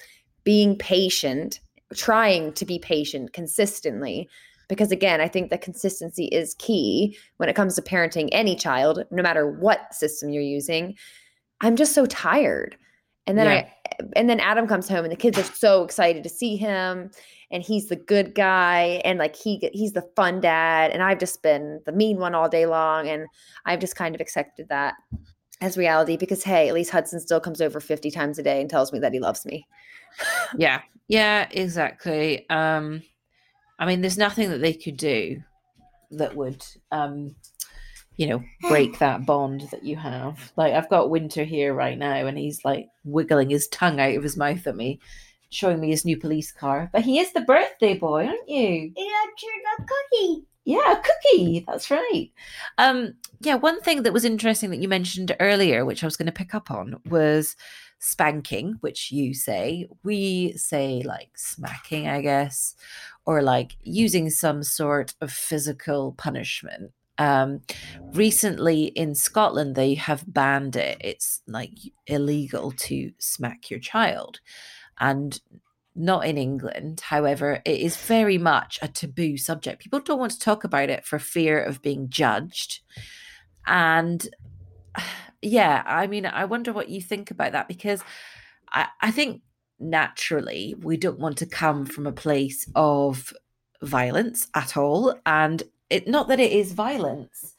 [0.44, 1.60] being patient,
[1.94, 4.28] trying to be patient consistently
[4.68, 9.04] because again i think that consistency is key when it comes to parenting any child
[9.10, 10.94] no matter what system you're using.
[11.60, 12.76] I'm just so tired.
[13.26, 13.52] And then yeah.
[13.52, 13.72] i
[14.14, 17.10] and then adam comes home and the kids are so excited to see him
[17.50, 21.42] and he's the good guy and like he he's the fun dad and i've just
[21.42, 23.26] been the mean one all day long and
[23.64, 24.94] i've just kind of accepted that
[25.60, 28.68] as reality because hey at least hudson still comes over 50 times a day and
[28.68, 29.66] tells me that he loves me.
[30.56, 30.82] Yeah.
[31.08, 32.48] Yeah exactly.
[32.50, 33.02] Um
[33.78, 35.42] I mean, there's nothing that they could do
[36.12, 37.36] that would, um,
[38.16, 40.52] you know, break that bond that you have.
[40.56, 44.22] Like, I've got Winter here right now, and he's like wiggling his tongue out of
[44.22, 45.00] his mouth at me,
[45.50, 46.88] showing me his new police car.
[46.92, 48.92] But he is the birthday boy, aren't you?
[48.96, 49.04] Yeah,
[49.78, 50.46] a cookie.
[50.64, 51.64] Yeah, a cookie.
[51.66, 52.30] That's right.
[52.78, 56.26] Um, yeah, one thing that was interesting that you mentioned earlier, which I was going
[56.26, 57.54] to pick up on, was
[57.98, 59.88] spanking, which you say.
[60.02, 62.74] We say like smacking, I guess,
[63.24, 66.92] or like using some sort of physical punishment.
[67.18, 67.62] Um,
[68.12, 70.98] recently in Scotland, they have banned it.
[71.00, 71.72] It's like
[72.06, 74.40] illegal to smack your child.
[74.98, 75.38] And
[75.96, 77.00] not in England.
[77.00, 79.82] However, it is very much a taboo subject.
[79.82, 82.80] People don't want to talk about it for fear of being judged.
[83.66, 84.28] And
[85.42, 88.02] yeah, I mean, I wonder what you think about that because
[88.70, 89.42] I, I think
[89.78, 93.32] naturally we don't want to come from a place of
[93.82, 95.14] violence at all.
[95.26, 97.54] And it not that it is violence,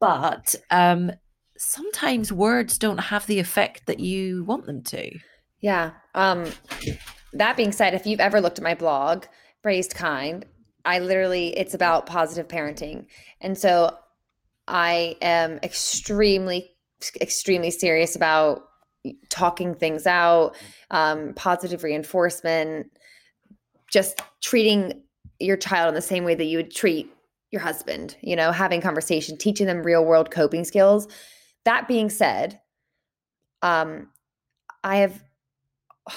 [0.00, 1.12] but um
[1.56, 5.18] sometimes words don't have the effect that you want them to.
[5.60, 5.92] Yeah.
[6.14, 6.46] Um
[7.32, 9.24] that being said, if you've ever looked at my blog,
[9.64, 10.46] Raised Kind,
[10.84, 13.06] I literally it's about positive parenting.
[13.40, 13.96] And so
[14.68, 16.70] I am extremely
[17.20, 18.64] extremely serious about
[19.30, 20.56] talking things out,
[20.90, 22.88] um, positive reinforcement,
[23.90, 25.02] just treating
[25.38, 27.12] your child in the same way that you would treat
[27.50, 31.08] your husband, you know, having conversation, teaching them real world coping skills.
[31.64, 32.60] That being said,
[33.62, 34.08] um,
[34.84, 35.22] I have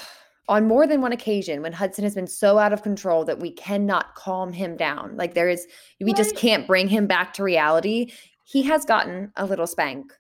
[0.47, 3.51] on more than one occasion when Hudson has been so out of control that we
[3.51, 5.15] cannot calm him down.
[5.15, 5.65] Like there is,
[6.01, 8.11] we just can't bring him back to reality.
[8.51, 10.13] He has gotten a little spank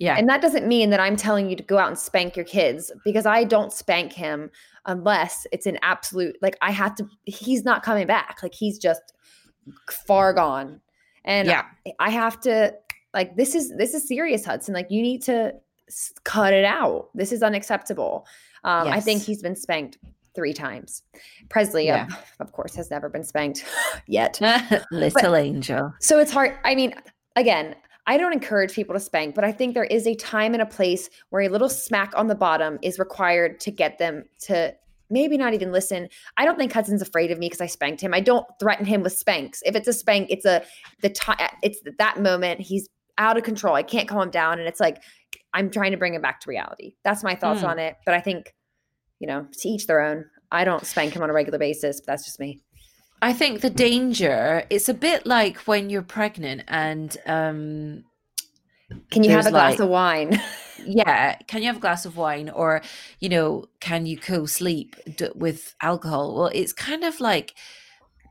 [0.00, 0.16] yeah.
[0.16, 2.90] And that doesn't mean that I'm telling you to go out and spank your kids
[3.04, 4.50] because I don't spank him
[4.86, 8.38] unless it's an absolute like I have to he's not coming back.
[8.42, 9.12] Like he's just
[9.90, 10.80] far gone.
[11.26, 11.66] And yeah.
[11.86, 12.74] I, I have to
[13.12, 14.72] like this is this is serious Hudson.
[14.72, 15.52] Like you need to
[16.24, 17.10] cut it out.
[17.14, 18.26] This is unacceptable.
[18.64, 18.96] Um yes.
[18.96, 19.98] I think he's been spanked
[20.34, 21.02] three times.
[21.50, 22.06] Presley, yeah.
[22.06, 23.66] of, of, course, has never been spanked
[24.06, 24.38] yet.
[24.92, 25.92] Little but, angel.
[25.98, 26.56] So it's hard.
[26.64, 26.94] I mean,
[27.36, 27.74] again,
[28.06, 30.66] I don't encourage people to spank, but I think there is a time and a
[30.66, 34.74] place where a little smack on the bottom is required to get them to
[35.10, 36.08] maybe not even listen.
[36.36, 38.14] I don't think Hudson's afraid of me because I spanked him.
[38.14, 39.62] I don't threaten him with spanks.
[39.64, 40.62] If it's a spank, it's a
[41.02, 42.88] the time it's that moment he's
[43.18, 43.74] out of control.
[43.74, 45.02] I can't calm him down and it's like
[45.52, 46.94] I'm trying to bring him back to reality.
[47.04, 47.68] That's my thoughts mm.
[47.68, 48.54] on it, but I think
[49.20, 50.24] you know, to each their own.
[50.50, 52.60] I don't spank him on a regular basis, but that's just me.
[53.22, 58.04] I think the danger it's a bit like when you're pregnant and um
[59.10, 60.40] can you have a glass like, of wine?
[60.84, 62.82] yeah, can you have a glass of wine or
[63.18, 66.34] you know, can you co-sleep d- with alcohol?
[66.34, 67.54] Well, it's kind of like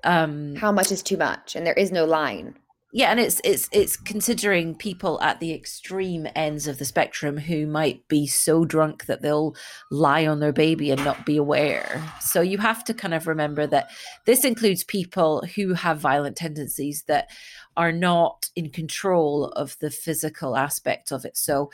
[0.03, 2.55] um how much is too much and there is no line.
[2.91, 7.67] Yeah and it's it's it's considering people at the extreme ends of the spectrum who
[7.67, 9.55] might be so drunk that they'll
[9.91, 12.03] lie on their baby and not be aware.
[12.19, 13.91] So you have to kind of remember that
[14.25, 17.29] this includes people who have violent tendencies that
[17.77, 21.37] are not in control of the physical aspect of it.
[21.37, 21.69] So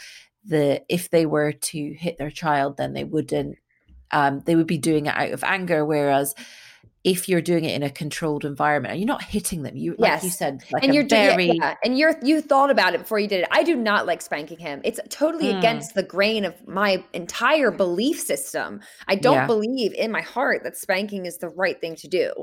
[0.45, 3.57] the if they were to hit their child then they wouldn't
[4.11, 6.35] um, they would be doing it out of anger whereas
[7.05, 10.09] if you're doing it in a controlled environment and you're not hitting them you like
[10.09, 10.23] Yes.
[10.23, 13.19] you said like and you're doing very yeah, and you're you thought about it before
[13.19, 13.47] you did it.
[13.51, 14.81] I do not like spanking him.
[14.83, 15.59] It's totally Mm.
[15.59, 18.81] against the grain of my entire belief system.
[19.07, 19.45] I don't Yeah.
[19.45, 22.33] believe in my heart that spanking is the right thing to do.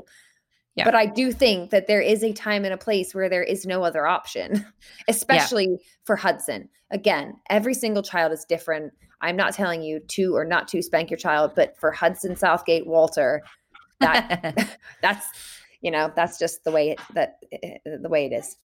[0.75, 0.85] Yeah.
[0.85, 3.65] But I do think that there is a time and a place where there is
[3.65, 4.65] no other option,
[5.07, 6.69] especially for Hudson.
[6.89, 8.93] Again, every single child is different.
[9.21, 12.87] I'm not telling you to or not to spank your child, but for Hudson Southgate
[12.87, 13.41] Walter,
[14.03, 15.25] that that's
[15.81, 18.57] you know that's just the way it, that eh, the way it is.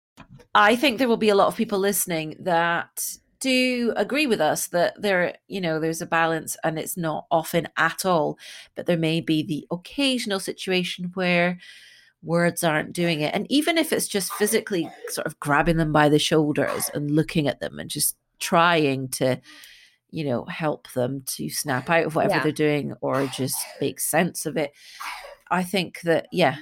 [0.54, 4.68] I think there will be a lot of people listening that do agree with us
[4.68, 8.38] that there, you know, there's a balance and it's not often at all,
[8.74, 11.58] but there may be the occasional situation where
[12.22, 13.34] words aren't doing it.
[13.34, 17.46] And even if it's just physically sort of grabbing them by the shoulders and looking
[17.46, 19.38] at them and just trying to,
[20.10, 22.42] you know, help them to snap out of whatever Yeah.
[22.42, 24.72] they're doing or just make sense of it.
[25.50, 26.56] I think that, yeah,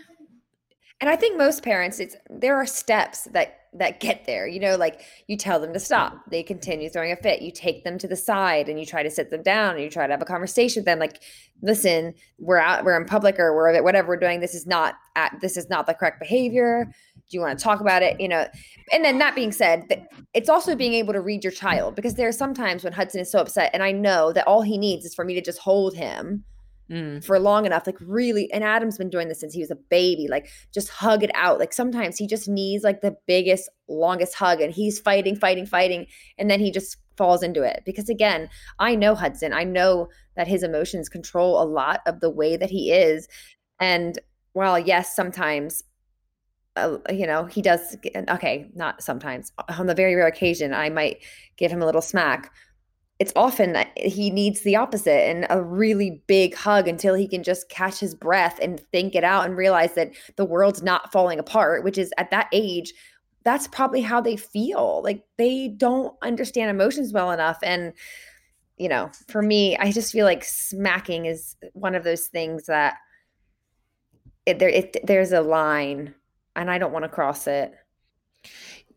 [1.00, 4.46] And I think most parents, it's there are steps that that get there.
[4.46, 7.42] You know, like you tell them to stop, they continue throwing a fit.
[7.42, 9.90] You take them to the side and you try to sit them down and you
[9.90, 11.00] try to have a conversation with them.
[11.00, 11.20] Like,
[11.60, 14.40] listen, we're out, we're in public or we're whatever we're doing.
[14.40, 16.86] This is not at this is not the correct behavior.
[16.86, 18.20] Do you want to talk about it?
[18.20, 18.46] You know,
[18.92, 22.28] and then that being said, it's also being able to read your child because there
[22.28, 25.14] are sometimes when Hudson is so upset, and I know that all he needs is
[25.14, 26.44] for me to just hold him
[26.90, 29.76] mm, for long enough like really and adam's been doing this since he was a
[29.76, 34.34] baby like just hug it out like sometimes he just needs like the biggest longest
[34.34, 36.06] hug and he's fighting fighting fighting
[36.38, 40.48] and then he just falls into it because again i know hudson i know that
[40.48, 43.28] his emotions control a lot of the way that he is
[43.78, 44.18] and
[44.52, 45.82] while yes sometimes
[46.76, 47.96] uh, you know he does
[48.28, 51.18] okay not sometimes on the very rare occasion i might
[51.56, 52.52] give him a little smack
[53.20, 57.44] it's often that he needs the opposite and a really big hug until he can
[57.44, 61.38] just catch his breath and think it out and realize that the world's not falling
[61.38, 62.92] apart, which is at that age,
[63.44, 65.00] that's probably how they feel.
[65.05, 67.59] Like they don't understand emotions well enough.
[67.62, 67.92] And,
[68.79, 72.96] you know, for me, I just feel like smacking is one of those things that
[74.44, 76.14] it, there, it, there's a line
[76.57, 77.74] and I don't want to cross it.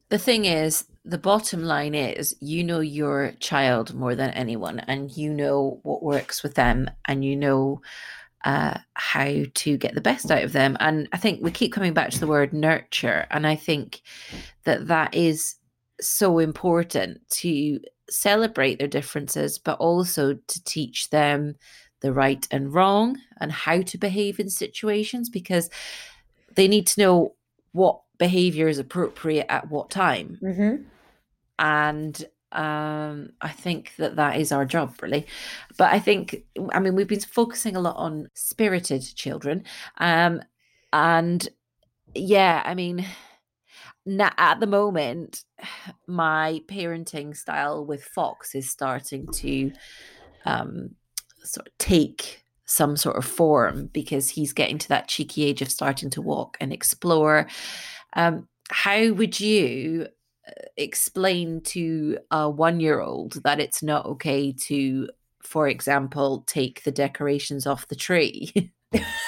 [0.09, 5.15] The thing is the bottom line is you know your child more than anyone and
[5.15, 7.81] you know what works with them and you know
[8.45, 10.77] uh, how to get the best out of them.
[10.79, 14.01] And i think we keep coming back to the word nurture and i think
[14.63, 15.55] that that is
[15.99, 21.55] so important to celebrate their differences but also to teach them
[22.01, 25.69] the right and wrong and how to behave in situations because
[26.55, 27.35] they need to know
[27.71, 30.39] what behavior is appropriate at what time.
[30.41, 30.83] Mm-hmm.
[31.59, 35.25] and um i think that that is our job really.
[35.77, 39.63] But i think i mean we've been focusing a lot on spirited children.
[39.97, 40.41] Um
[40.93, 41.47] and
[42.15, 43.05] yeah i mean
[44.05, 45.43] na- at the moment
[46.07, 49.71] my parenting style with fox is starting to
[50.45, 50.91] um
[51.43, 55.69] sort of take some sort of form because he's getting to that cheeky age of
[55.71, 57.47] starting to walk and explore
[58.17, 60.07] um how would you
[60.47, 65.09] uh, explain to a one year old that it's not okay to,
[65.41, 68.71] for example, take the decorations off the tree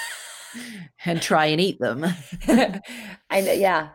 [1.04, 2.04] and try and eat them?
[3.30, 3.88] I know, yeah.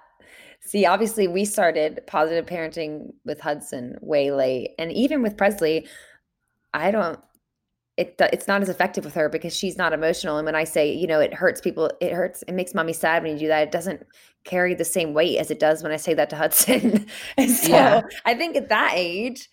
[0.61, 5.87] See, obviously, we started positive parenting with Hudson way late, and even with Presley,
[6.73, 7.19] I don't.
[7.97, 10.37] It it's not as effective with her because she's not emotional.
[10.37, 12.43] And when I say, you know, it hurts people, it hurts.
[12.47, 13.63] It makes mommy sad when you do that.
[13.63, 14.05] It doesn't
[14.43, 17.07] carry the same weight as it does when I say that to Hudson.
[17.37, 18.01] so Yeah.
[18.25, 19.49] I think at that age,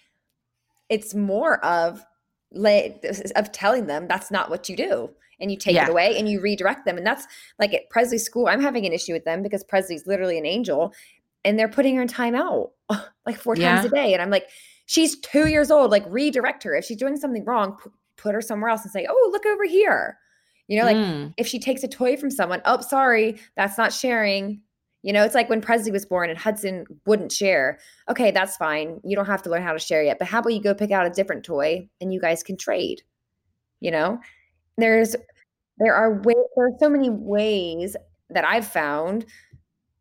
[0.89, 2.05] it's more of
[3.37, 5.09] of telling them that's not what you do
[5.41, 5.85] and you take Yeah.
[5.85, 7.27] it away and you redirect them and that's
[7.59, 10.93] like at Presley's school I'm having an issue with them because Presley's literally an angel
[11.45, 12.71] and they're putting her in timeout
[13.27, 14.49] like four times a day and I'm like
[14.85, 17.79] she's 2 years old like redirect her if she's doing something wrong
[18.17, 20.19] put her somewhere else and say oh look over here
[20.69, 23.93] you know like Mm, if she takes a toy from someone, oh, sorry, that's not
[23.93, 24.61] sharing.
[25.03, 27.79] You know, it's like when Presley was born and Hudson wouldn't share.
[28.09, 29.01] Okay, that's fine.
[29.05, 30.19] You don't have to learn how to share yet.
[30.19, 33.03] But how about you go pick out a different toy and you guys can trade?
[33.81, 34.21] You know,
[34.79, 35.17] there's
[35.79, 37.97] there are ways there are so many ways
[38.31, 39.27] that I've found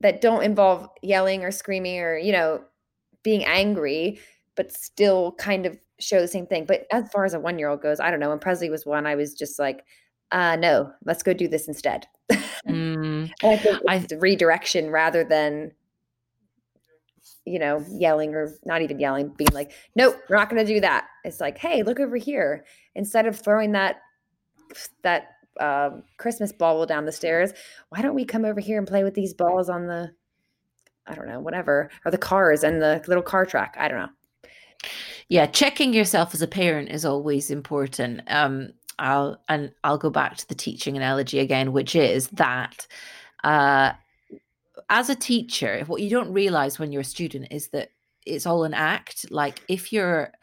[0.02, 2.64] that don't involve yelling or screaming or, you know,
[3.24, 4.20] being angry,
[4.56, 6.66] but still kind of show the same thing.
[6.66, 8.30] But as far as a one year old goes, I don't know.
[8.30, 9.86] When Presley was one, I was just like,
[10.32, 12.08] uh, no, let's go do this instead.
[12.68, 15.72] Mm, I think I- redirection rather than,
[17.44, 20.80] you know, yelling or not even yelling, being like, nope, we're not going to do
[20.80, 21.08] that.
[21.24, 22.64] It's like, hey, look over here.
[22.94, 24.02] Instead of throwing that
[25.02, 25.30] that
[25.60, 27.52] um, Christmas ball down the stairs,
[27.90, 30.12] why don't we come over here and play with these balls on the,
[31.08, 33.76] I don't know, whatever, or the cars and the little car track.
[33.80, 34.10] I don't know.
[35.32, 38.22] Yeah, checking yourself as a parent is always important.
[38.28, 42.86] Um, I'll and I'll go back to the teaching analogy again, which is that
[43.46, 43.94] uh,
[44.90, 47.92] as a teacher, what you don't realize when you're a student is that
[48.26, 49.32] it's all an act.
[49.32, 50.34] Like if you're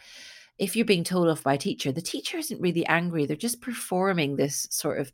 [0.57, 3.27] if you're being told off by a teacher, the teacher isn't really angry.
[3.27, 5.13] They're just performing this sort of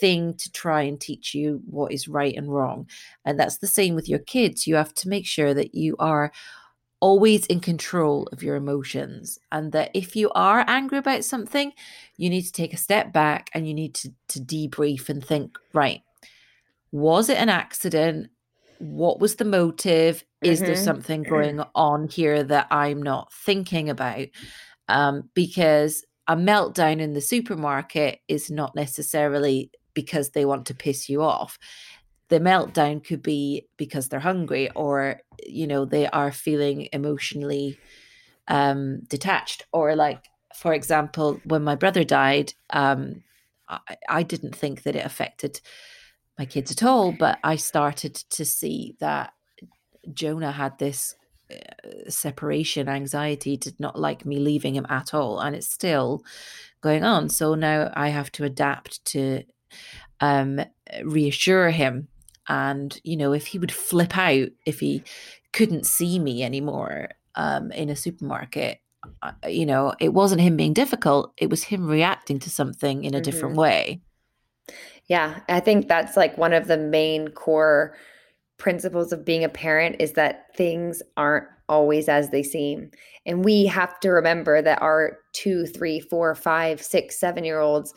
[0.00, 2.88] thing to try and teach you what is right and wrong.
[3.24, 4.66] And that's the same with your kids.
[4.66, 6.32] You have to make sure that you are
[7.02, 11.72] always in control of your emotions and that if you are angry about something
[12.16, 15.58] you need to take a step back and you need to to debrief and think
[15.74, 16.02] right
[16.92, 18.28] was it an accident?
[18.78, 20.24] What was the motive?
[20.42, 20.84] Is there Mhm.
[20.84, 24.28] something going on here that i'm not thinking about?
[24.88, 31.08] Um, because a meltdown in the supermarket is not necessarily because they want to piss
[31.08, 31.58] you off
[32.32, 37.78] the meltdown could be because they're hungry or you know they are feeling emotionally
[38.48, 40.24] um detached or like
[40.56, 43.22] for example when my brother died um
[43.68, 45.60] I, I didn't think that it affected
[46.38, 49.34] my kids at all but i started to see that
[50.14, 51.14] jonah had this
[51.50, 52.88] uh, separation.
[52.88, 56.24] Anxiety did not like me leaving him at all and it's still
[56.80, 57.28] going on.
[57.28, 59.42] So now i have to adapt to
[60.20, 60.60] um
[61.04, 62.08] reassure him
[62.52, 65.02] and you know if he would flip out if he
[65.52, 68.78] couldn't see me anymore um in a supermarket
[69.22, 73.14] uh, you know it wasn't him being difficult it was him reacting to something in
[73.14, 74.00] a different way
[75.08, 77.94] Yeah, I think that's like one of the main core
[78.58, 82.90] principles of being a parent is that things aren't always as they seem.
[83.26, 87.92] And we have to remember that our two, three, four, five, six, seven year olds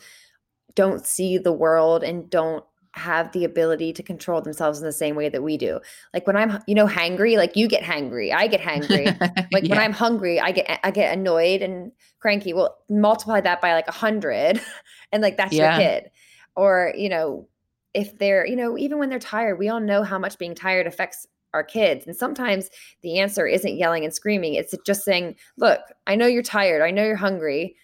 [0.74, 2.64] don't see the world and don't
[2.96, 5.80] have the ability to control themselves in the same way that we do.
[6.14, 9.06] Like when I'm, you know, hangry, like you get hangry, I get hangry.
[9.52, 12.52] like when I'm hungry, I get I get annoyed and cranky.
[12.52, 14.60] Well, multiply that by like a hundred,
[15.12, 15.78] and like that's Yeah.
[15.78, 16.10] your kid.
[16.56, 17.48] Or you know,
[17.94, 20.86] if they're you know even when they're tired, we all know how much being tired
[20.86, 22.06] affects our kids.
[22.06, 22.68] And sometimes
[23.02, 26.82] the answer isn't yelling and screaming; it's just saying, "Look, I know you're tired.
[26.82, 27.76] I know you're hungry."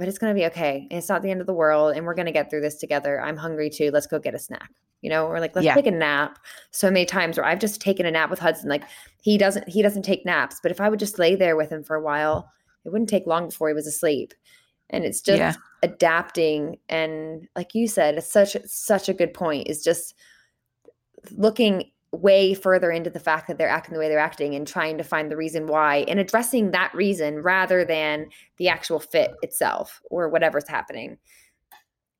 [0.00, 0.88] But it's going to be okay.
[0.90, 1.94] And it's not the end of the world.
[1.94, 3.20] And we're going to get through this together.
[3.20, 3.92] I'm hungry too.
[3.92, 4.70] Let's go get a snack.
[5.02, 5.74] You know, or like, let's Yeah.
[5.74, 6.38] take a nap.
[6.72, 8.68] So many times where I've just taken a nap with Hudson.
[8.68, 8.82] Like
[9.22, 11.84] he doesn't he doesn't take naps but if i would just lay there with him
[11.84, 12.50] for a while
[12.86, 14.32] it wouldn't take long before he was asleep
[14.88, 15.52] and it's just Yeah.
[15.82, 20.14] adapting and like you said it's such such a good point is just
[21.32, 24.98] looking way further into the fact that they're acting the way they're acting and trying
[24.98, 30.00] to find the reason why and addressing that reason rather than the actual fit itself
[30.10, 31.16] or whatever's happening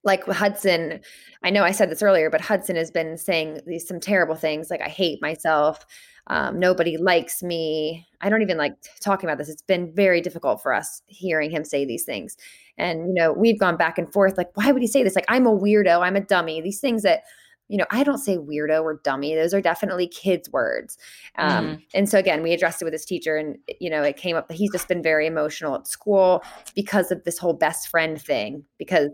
[0.02, 1.00] like Hudson,
[1.42, 4.70] I know I said this earlier, but Hudson has been saying these some terrible things
[4.70, 5.84] like I hate myself,
[6.28, 8.06] um, nobody likes me.
[8.20, 9.48] I don't even like talking about this.
[9.48, 12.36] It's been very difficult for us hearing him say these things,
[12.78, 14.38] and you know we've gone back and forth.
[14.38, 15.14] Like, why would he say this?
[15.14, 16.00] Like, I'm a weirdo.
[16.00, 16.60] I'm a dummy.
[16.60, 17.22] These things that
[17.70, 19.34] you know I don't say weirdo or dummy.
[19.34, 20.98] Those are definitely kids' words.
[21.36, 24.36] Um, And so again, we addressed it with his teacher, and you know it came
[24.36, 26.42] up that he's just been very emotional at school
[26.74, 29.10] because of this whole best friend thing because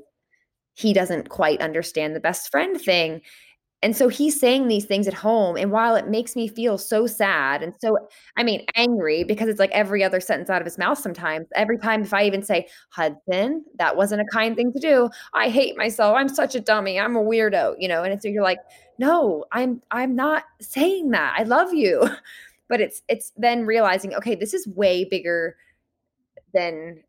[0.72, 3.20] he doesn't quite understand the best friend thing.
[3.82, 5.56] And so he's saying these things at home.
[5.56, 7.98] And while it makes me feel so sad and so,
[8.36, 11.78] I mean, angry because it's like every other sentence out of his mouth sometimes, every
[11.78, 15.10] time if I even say, Hudson, that wasn't a kind thing to do.
[15.34, 16.16] I hate myself.
[16.16, 16.98] I'm such a dummy.
[16.98, 18.02] I'm a weirdo, you know?
[18.02, 18.60] And so you're like,
[18.98, 21.34] no, I'm, I'm not saying that.
[21.38, 22.08] I love you.
[22.68, 25.56] But it's, it's then realizing, okay, this is way bigger
[26.52, 27.00] than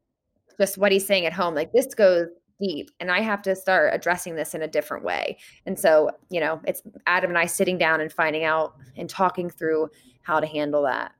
[0.59, 1.55] just what he's saying at home.
[1.55, 2.27] Like this goes
[2.59, 5.37] deep and I have to start addressing this in a different way.
[5.65, 9.49] And so, you know, it's Adam and I sitting down and finding out and talking
[9.49, 9.89] through
[10.23, 11.13] how to handle that.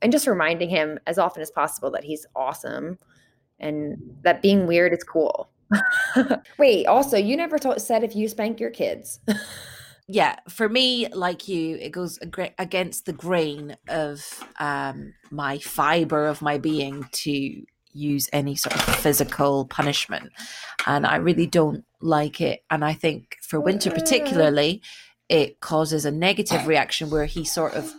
[0.00, 2.98] And just reminding him as often as possible that he's awesome
[3.58, 5.50] and that being weird is cool.
[6.58, 9.20] Wait, also, you never told, said if you spank your kids.
[10.10, 16.26] yeah for me like you it goes ag- against the grain of um my fiber
[16.26, 17.62] of my being to
[17.98, 20.32] use any sort of physical punishment.
[20.86, 22.64] And i really don't like it.
[22.70, 24.82] And i think for winter particularly
[25.28, 27.92] it causes a negative reaction where he sort of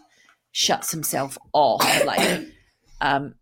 [0.52, 2.48] shuts himself off like
[3.02, 3.36] um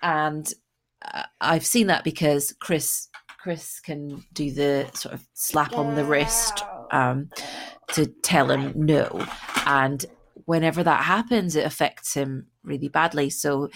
[0.00, 0.54] and
[1.02, 3.08] uh, i've seen that because chris
[3.40, 7.28] chris can do the sort of slap on the wrist um
[7.92, 9.26] to tell him no.
[9.66, 10.04] And
[10.44, 13.30] whenever that happens it affects him really badly.
[13.30, 13.70] So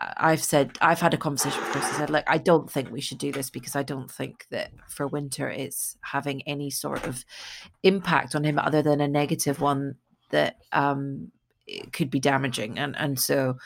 [0.00, 1.84] I've said I've had a conversation with Chris.
[1.84, 4.70] I said, look, I don't think we should do this because I don't think that
[4.88, 7.24] for winter it's having any sort of
[7.82, 9.96] impact on him other than a negative one
[10.30, 11.30] that um
[11.92, 12.78] could be damaging.
[12.78, 13.58] And and so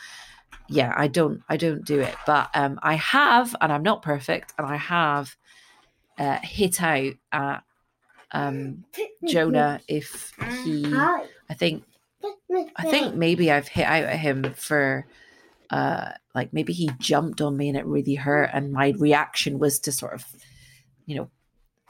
[0.69, 2.17] yeah, I don't I don't do it.
[2.27, 5.37] But um I have, and I'm not perfect, and I have
[6.19, 7.63] uh, hit out at
[8.33, 8.85] um
[9.25, 10.33] Jonah if
[10.65, 10.85] he
[11.49, 11.85] I think
[12.77, 15.07] I think maybe I've hit out at him for
[15.71, 19.79] uh like maybe he jumped on me and it really hurt and my reaction was
[19.81, 20.25] to sort of
[21.07, 21.31] you know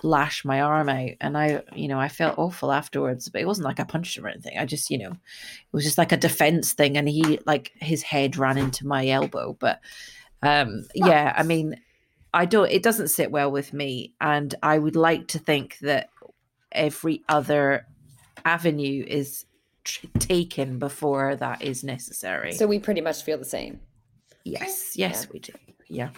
[0.03, 1.11] lash my arm out.
[1.20, 4.26] And i you know i felt awful afterwards but it wasn't like i punched him
[4.26, 4.59] or anything.
[4.59, 8.03] I just you know it was just like a defense thing and he like his
[8.03, 9.57] head ran into my elbow.
[9.59, 9.80] But
[10.42, 11.80] um yeah i mean
[12.34, 14.14] i don't it doesn't sit well with me.
[14.20, 16.11] And i would like to think that
[16.70, 17.86] every other
[18.45, 19.47] avenue is
[19.84, 22.53] tr- taken before that is necessary.
[22.53, 23.80] So we pretty much feel the same.
[24.45, 25.30] Yes, yes, Yeah.
[25.32, 25.53] we do.
[25.88, 26.11] Yeah.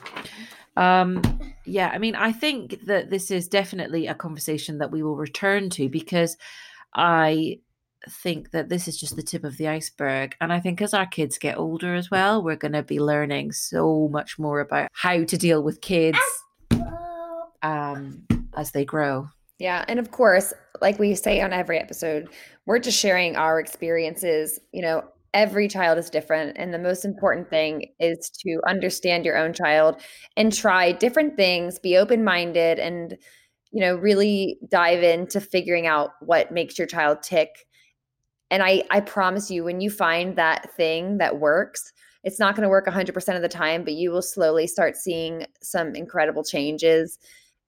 [0.76, 1.22] Um,
[1.64, 5.70] yeah, I mean, I think that this is definitely a conversation that we will return
[5.70, 6.36] to because
[6.94, 7.60] I
[8.08, 10.36] think that this is just the tip of the iceberg.
[10.40, 13.52] And I think as our kids get older as well, we're going to be learning
[13.52, 16.18] so much more about how to deal with kids
[17.62, 18.24] um,
[18.56, 19.28] as they grow.
[19.58, 19.84] Yeah.
[19.88, 22.28] And of course, like we say on every episode,
[22.66, 24.60] we're just sharing our experiences.
[24.72, 25.04] You know,
[25.36, 26.56] every child is different.
[26.56, 30.00] And the most important thing is to understand your own child
[30.34, 33.16] and try different things, be open minded, and,
[33.70, 37.66] you know, really dive into figuring out what makes your child tick.
[38.50, 41.92] And I, I promise you, when you find that thing that works,
[42.24, 45.44] it's not going to work 100% of the time, but you will slowly start seeing
[45.62, 47.18] some incredible changes.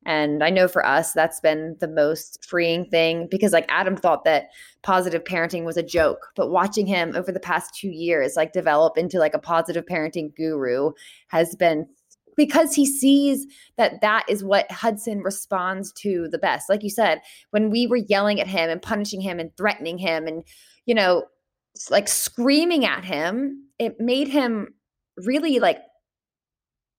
[0.07, 4.25] And I know for us, that's been the most freeing thing because, like, Adam thought
[4.25, 4.49] that
[4.83, 8.97] positive parenting was a joke, but watching him over the past two years, like, develop
[8.97, 10.93] into like a positive parenting guru
[11.29, 11.87] has been
[12.39, 13.47] because he sees
[13.77, 16.71] that that is what Hudson responds to the best.
[16.71, 17.21] Like you said,
[17.51, 20.45] when we were yelling at him and punishing him and threatening him and,
[20.87, 21.25] you know,
[21.91, 24.69] like screaming at him, it made him
[25.19, 25.81] really like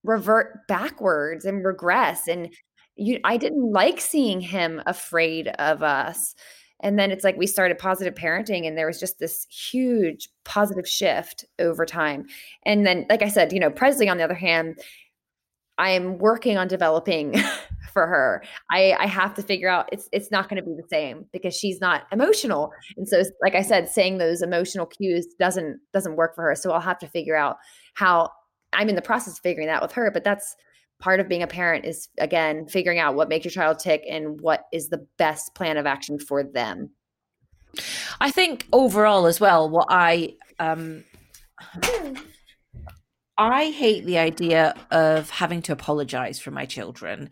[0.04, 2.54] revert backwards and regress and
[2.96, 6.34] you I didn't like seeing him afraid of us.
[6.82, 10.88] And then it's like we started positive parenting and there was just this huge positive
[10.88, 12.26] shift over time.
[12.64, 14.78] And then like I said, you know, Presley on the other hand,
[15.76, 17.34] I am working on developing
[17.92, 18.42] for her.
[18.70, 21.54] I I have to figure out it's it's not going to be the same because
[21.54, 22.72] she's not emotional.
[22.96, 26.54] And so like I said, saying those emotional cues doesn't doesn't work for her.
[26.54, 27.56] So I'll have to figure out
[27.94, 28.30] how
[28.72, 30.54] I'm in the process of figuring that with her, but that's
[31.00, 34.40] part of being a parent is again figuring out what makes your child tick and
[34.40, 36.90] what is the best plan of action for them.
[38.20, 41.04] I think overall as well, what I um
[43.38, 47.30] I hate the idea of having to apologize for my children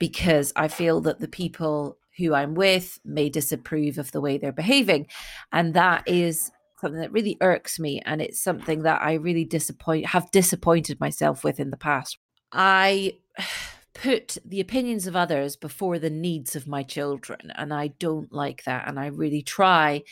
[0.00, 4.52] because I feel that the people who I'm with may disapprove of the way they're
[4.52, 5.06] behaving.
[5.52, 6.50] And that is
[6.80, 8.00] something that really irks me.
[8.04, 12.18] And it's something that I really disappoint have disappointed myself with in the past.
[12.54, 13.18] I
[13.94, 17.52] put the opinions of others before the needs of my children.
[17.54, 18.88] And I don't like that.
[18.88, 20.02] And I really try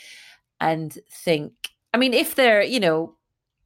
[0.61, 1.53] and think,
[1.93, 3.17] I mean, if they're, you know,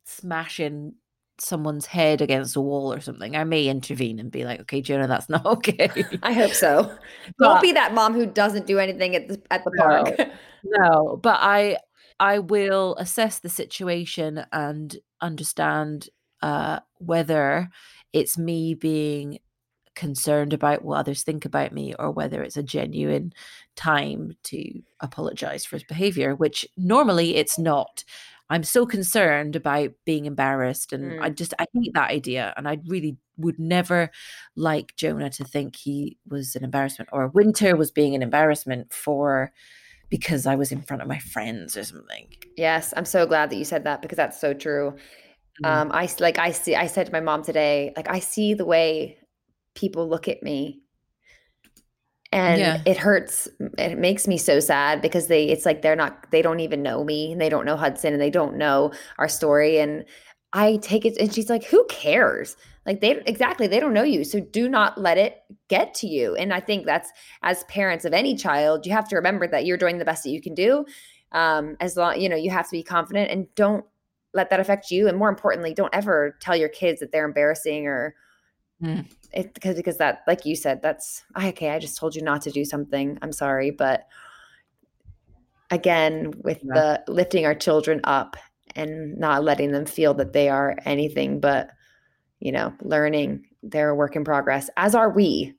[0.05, 0.95] smashing
[1.39, 5.07] someone's head against a wall or something, I may intervene and be like, okay, Jonah,
[5.07, 5.91] that's not okay.
[6.23, 6.91] I hope so.
[7.41, 9.87] Don't be that mom who doesn't do anything at the at the No.
[9.87, 10.21] park.
[10.65, 11.79] no, but I
[12.19, 16.09] I will assess the situation and understand
[16.43, 17.69] uh whether
[18.17, 19.39] it's me being
[19.95, 23.33] concerned about what others think about me or whether it's a genuine
[23.77, 28.05] time to apologize for his behavior, which normally it's not.
[28.49, 31.37] I'm so concerned about being embarrassed and I mm.
[31.37, 34.11] just I hate that idea and I really would never
[34.55, 39.53] like Jonah to think he was an embarrassment or Winter was being an embarrassment for
[40.09, 42.29] because I was in front of my friends or something.
[42.57, 44.97] yes, I'm so glad that you said that because that's so true.
[45.63, 45.67] Mm.
[45.69, 46.75] Um, I like I see.
[46.77, 49.19] I said to my mom today, like I see the way
[49.75, 50.83] people look at me,
[52.33, 52.83] and Yeah.
[52.85, 53.49] it hurts.
[53.79, 55.45] It makes me so sad because they.
[55.49, 56.31] It's like they're not.
[56.31, 59.29] They don't even know me, and they don't know Hudson, and they don't know our
[59.29, 59.79] story.
[59.79, 60.05] And
[60.53, 64.25] I take it and she's like, "Who cares?" Like they exactly, they don't know you.
[64.25, 66.35] So do not let it get to you.
[66.37, 67.11] And I think that's
[67.43, 70.31] as parents of any child, you have to remember that you're doing the best that
[70.31, 70.85] you can do.
[71.33, 73.85] Um as long, you know, you have to be confident and don't
[74.37, 77.87] let that affect you and more importantly, don't ever tell your kids that they're embarrassing
[77.89, 78.15] or
[78.83, 79.11] Mm.
[79.33, 82.51] it because because that like you said that's okay i just told you not to
[82.51, 84.07] do something i'm sorry but
[85.71, 86.75] again with Yeah.
[86.75, 88.37] the lifting our children up
[88.75, 91.71] and not letting them feel that they are anything but
[92.39, 95.55] you know learning they're a work in progress as are we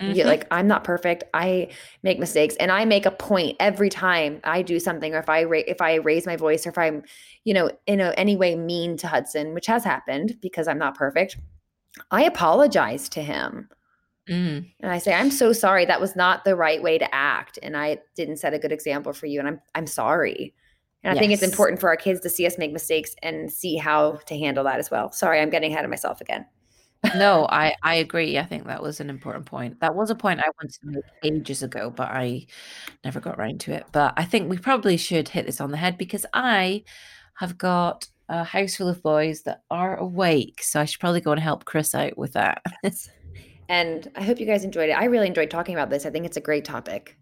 [0.00, 0.26] You- Mhm.
[0.26, 1.68] like i'm not perfect i
[2.02, 5.44] make mistakes and i make a point every time i do something or if i
[5.44, 7.04] ra- if i raise my voice or if i'm
[7.44, 10.96] you know in a, any way mean to hudson which has happened because i'm not
[10.96, 11.36] perfect
[12.10, 13.68] i apologize to him
[14.28, 14.70] Mm.
[14.80, 15.84] and I say, I'm so sorry.
[15.84, 17.58] That was not the right way to act.
[17.62, 19.38] And I didn't set a good example for you.
[19.38, 20.54] And I'm I'm sorry.
[21.02, 23.76] And I think it's important for our kids to see us make mistakes and see
[23.76, 25.12] how to handle that as well.
[25.12, 26.46] Sorry, I'm getting ahead of myself again.
[27.16, 28.38] No, I I agree.
[28.38, 29.80] I think that was an important point.
[29.80, 32.46] That was a point I wanted to make ages ago, but I
[33.04, 33.84] never got around to it.
[33.92, 36.84] But I think we probably should hit this on the head because I
[37.38, 41.32] have got a house full of boys that are awake, so I should probably go
[41.32, 42.62] and help Chris out with that.
[43.68, 44.92] And I hope you guys enjoyed it.
[44.92, 46.04] I really enjoyed talking about this.
[46.04, 47.16] I think it's a great topic.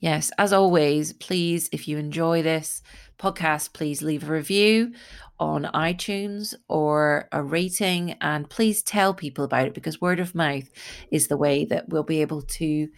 [0.00, 2.82] Yes, as always, please, if you enjoy this
[3.20, 4.92] podcast, please leave a review
[5.38, 10.68] on iTunes or a rating, and please tell people about it because word of mouth
[11.10, 12.88] is the way that we'll be able to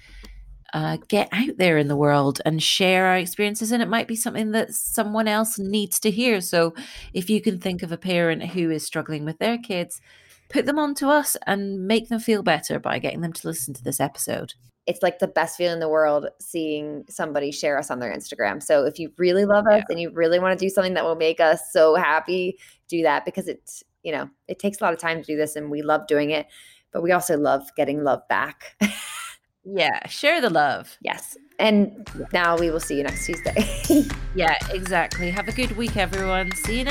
[0.72, 3.72] uh, get out there in the world and share our experiences.
[3.72, 6.40] And it might be something that someone else needs to hear.
[6.40, 6.74] So
[7.12, 10.00] if you can think of a parent who is struggling with their kids,
[10.48, 13.74] put them on to us and make them feel better by getting them to listen
[13.74, 14.54] to this episode.
[14.86, 18.62] It's like the best feeling in the world seeing somebody share us on their Instagram.
[18.62, 21.14] So if you really love us and you really want to do something that will
[21.16, 22.58] make us so happy,
[22.88, 25.54] do that because it's, you know, it takes a lot of time to do this
[25.54, 26.46] and we love doing it,
[26.92, 28.76] but we also love getting love back.
[29.64, 30.98] Yeah, share the love.
[31.02, 31.36] yes.
[31.60, 33.54] And now we will see you next Tuesday.
[34.34, 35.30] Yeah, exactly.
[35.30, 36.52] Have a good week, everyone.
[36.52, 36.90] See you next